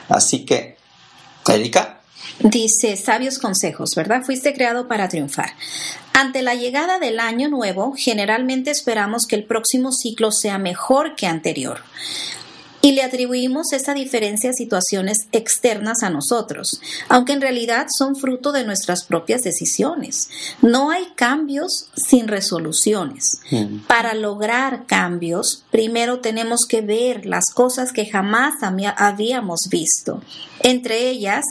[0.07, 0.77] Así que,
[1.45, 1.99] Erika.
[2.39, 4.23] Dice, sabios consejos, ¿verdad?
[4.23, 5.51] Fuiste creado para triunfar.
[6.13, 11.27] Ante la llegada del año nuevo, generalmente esperamos que el próximo ciclo sea mejor que
[11.27, 11.81] anterior
[12.85, 16.79] y le atribuimos esa diferencia a situaciones externas a nosotros,
[17.09, 20.29] aunque en realidad son fruto de nuestras propias decisiones.
[20.61, 23.39] No hay cambios sin resoluciones.
[23.49, 23.87] Mm.
[23.87, 30.21] Para lograr cambios, primero tenemos que ver las cosas que jamás habíamos visto,
[30.61, 31.43] entre ellas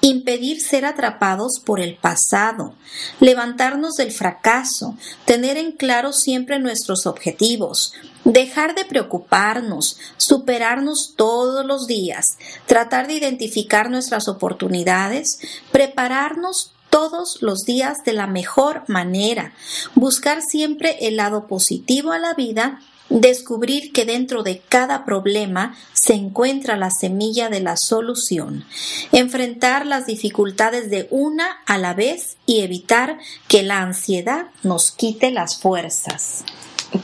[0.00, 2.74] impedir ser atrapados por el pasado,
[3.20, 7.92] levantarnos del fracaso, tener en claro siempre nuestros objetivos,
[8.24, 12.24] dejar de preocuparnos, superarnos todos los días,
[12.66, 15.38] tratar de identificar nuestras oportunidades,
[15.72, 19.52] prepararnos todos los días de la mejor manera,
[19.94, 22.80] buscar siempre el lado positivo a la vida
[23.10, 28.64] descubrir que dentro de cada problema se encuentra la semilla de la solución,
[29.12, 35.30] enfrentar las dificultades de una a la vez y evitar que la ansiedad nos quite
[35.30, 36.44] las fuerzas.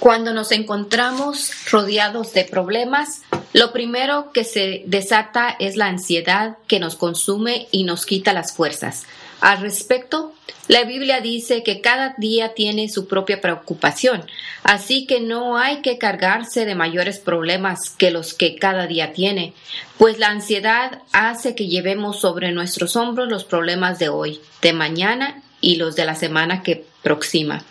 [0.01, 6.81] Cuando nos encontramos rodeados de problemas, lo primero que se desata es la ansiedad que
[6.81, 9.05] nos consume y nos quita las fuerzas.
[9.41, 10.33] Al respecto,
[10.69, 14.25] la Biblia dice que cada día tiene su propia preocupación,
[14.63, 19.53] así que no hay que cargarse de mayores problemas que los que cada día tiene,
[19.99, 25.43] pues la ansiedad hace que llevemos sobre nuestros hombros los problemas de hoy, de mañana
[25.61, 27.65] y los de la semana que próxima.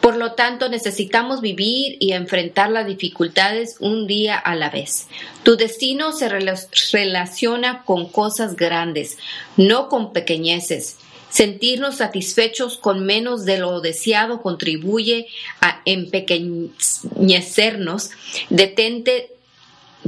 [0.00, 5.08] Por lo tanto, necesitamos vivir y enfrentar las dificultades un día a la vez.
[5.42, 9.18] Tu destino se relaciona con cosas grandes,
[9.58, 10.96] no con pequeñeces.
[11.28, 15.26] Sentirnos satisfechos con menos de lo deseado contribuye
[15.60, 18.12] a empequeñecernos.
[18.48, 19.28] Detente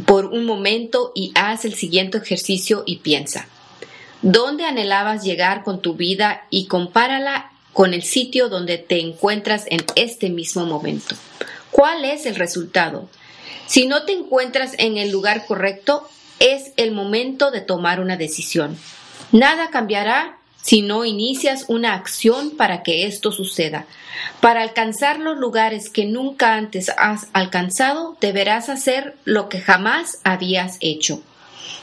[0.06, 3.46] por un momento y haz el siguiente ejercicio y piensa.
[4.22, 9.84] ¿Dónde anhelabas llegar con tu vida y compárala con el sitio donde te encuentras en
[9.96, 11.14] este mismo momento.
[11.70, 13.08] ¿Cuál es el resultado?
[13.66, 16.08] Si no te encuentras en el lugar correcto,
[16.38, 18.76] es el momento de tomar una decisión.
[19.32, 23.86] Nada cambiará si no inicias una acción para que esto suceda.
[24.40, 30.76] Para alcanzar los lugares que nunca antes has alcanzado, deberás hacer lo que jamás habías
[30.80, 31.22] hecho.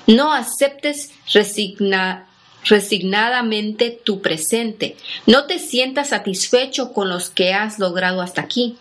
[0.08, 2.29] No aceptes resigna
[2.64, 4.96] resignadamente tu presente.
[5.26, 8.78] No te sientas satisfecho con los que has logrado hasta aquí.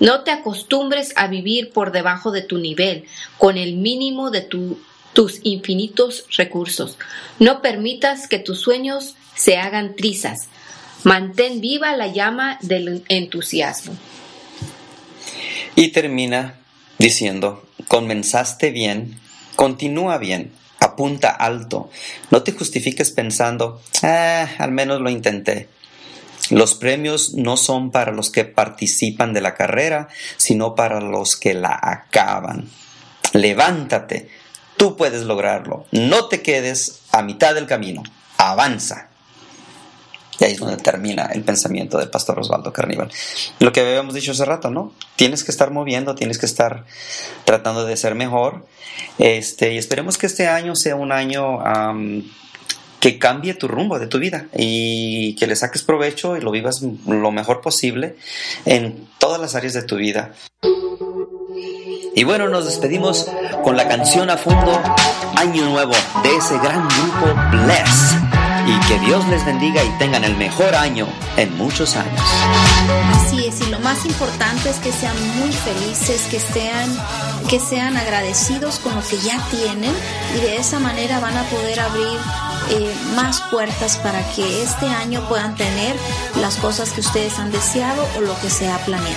[0.00, 3.04] No te acostumbres a vivir por debajo de tu nivel,
[3.38, 6.98] con el mínimo de tus infinitos recursos.
[7.38, 10.48] No permitas que tus sueños se hagan trizas.
[11.04, 13.96] Mantén viva la llama del entusiasmo.
[15.74, 16.60] Y termina
[16.98, 19.18] diciendo, comenzaste bien,
[19.56, 20.52] continúa bien
[21.02, 21.90] apunta alto.
[22.30, 25.68] No te justifiques pensando, ah, al menos lo intenté.
[26.50, 31.54] Los premios no son para los que participan de la carrera, sino para los que
[31.54, 32.68] la acaban.
[33.32, 34.28] Levántate,
[34.76, 35.86] tú puedes lograrlo.
[35.90, 38.04] No te quedes a mitad del camino.
[38.36, 39.08] Avanza.
[40.40, 43.10] Y ahí es donde termina el pensamiento del pastor Osvaldo Carníbal.
[43.58, 44.92] Lo que habíamos dicho hace rato, ¿no?
[45.16, 46.84] Tienes que estar moviendo, tienes que estar
[47.44, 48.66] tratando de ser mejor.
[49.18, 51.58] Este, y esperemos que este año sea un año
[53.02, 56.82] que cambie tu rumbo de tu vida y que le saques provecho y lo vivas
[56.82, 58.16] lo mejor posible
[58.64, 60.32] en todas las áreas de tu vida.
[62.14, 63.28] Y bueno, nos despedimos
[63.64, 64.80] con la canción a fondo
[65.34, 68.21] Año Nuevo de ese gran grupo Bless
[68.66, 71.06] y que Dios les bendiga y tengan el mejor año
[71.36, 72.20] en muchos años.
[73.14, 76.90] Así es, y lo más importante es que sean muy felices, que sean,
[77.48, 79.94] que sean agradecidos con lo que ya tienen
[80.36, 82.18] y de esa manera van a poder abrir
[82.70, 85.96] eh, más puertas para que este año puedan tener
[86.40, 89.16] las cosas que ustedes han deseado o lo que se ha planeado.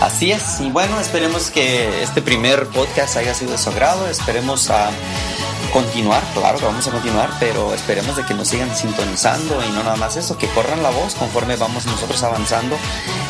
[0.00, 4.70] Así es, y bueno, esperemos que este primer podcast haya sido de su agrado, esperemos
[4.70, 4.90] a
[5.72, 9.82] continuar, claro que vamos a continuar, pero esperemos de que nos sigan sintonizando y no
[9.82, 12.76] nada más eso, que corran la voz conforme vamos nosotros avanzando.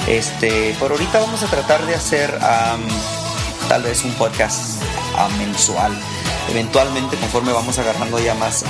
[0.06, 2.38] Este, por ahorita vamos a tratar de hacer
[3.68, 4.82] tal vez un podcast
[5.38, 5.92] mensual.
[6.50, 8.64] Eventualmente, conforme vamos agarrando ya más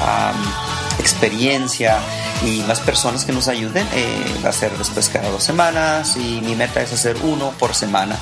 [0.98, 1.98] experiencia
[2.44, 6.40] y más personas que nos ayuden, eh, va a ser después cada dos semanas y
[6.42, 8.16] mi meta es hacer uno por semana.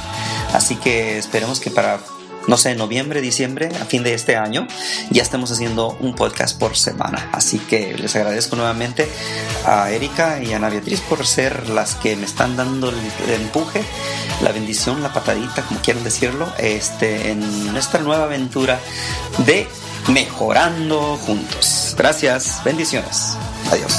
[0.53, 1.99] Así que esperemos que para
[2.47, 4.67] no sé, noviembre, diciembre, a fin de este año,
[5.11, 7.31] ya estamos haciendo un podcast por semana.
[7.33, 9.09] Así que les agradezco nuevamente
[9.65, 12.97] a Erika y a Ana Beatriz por ser las que me están dando el,
[13.31, 13.83] empuje,
[14.43, 18.79] la bendición, la patadita, como quieran decirlo, este, en nuestra nueva aventura
[19.39, 19.67] de
[20.09, 21.95] mejorando juntos.
[21.97, 23.35] Gracias, bendiciones.
[23.71, 23.93] Adiós.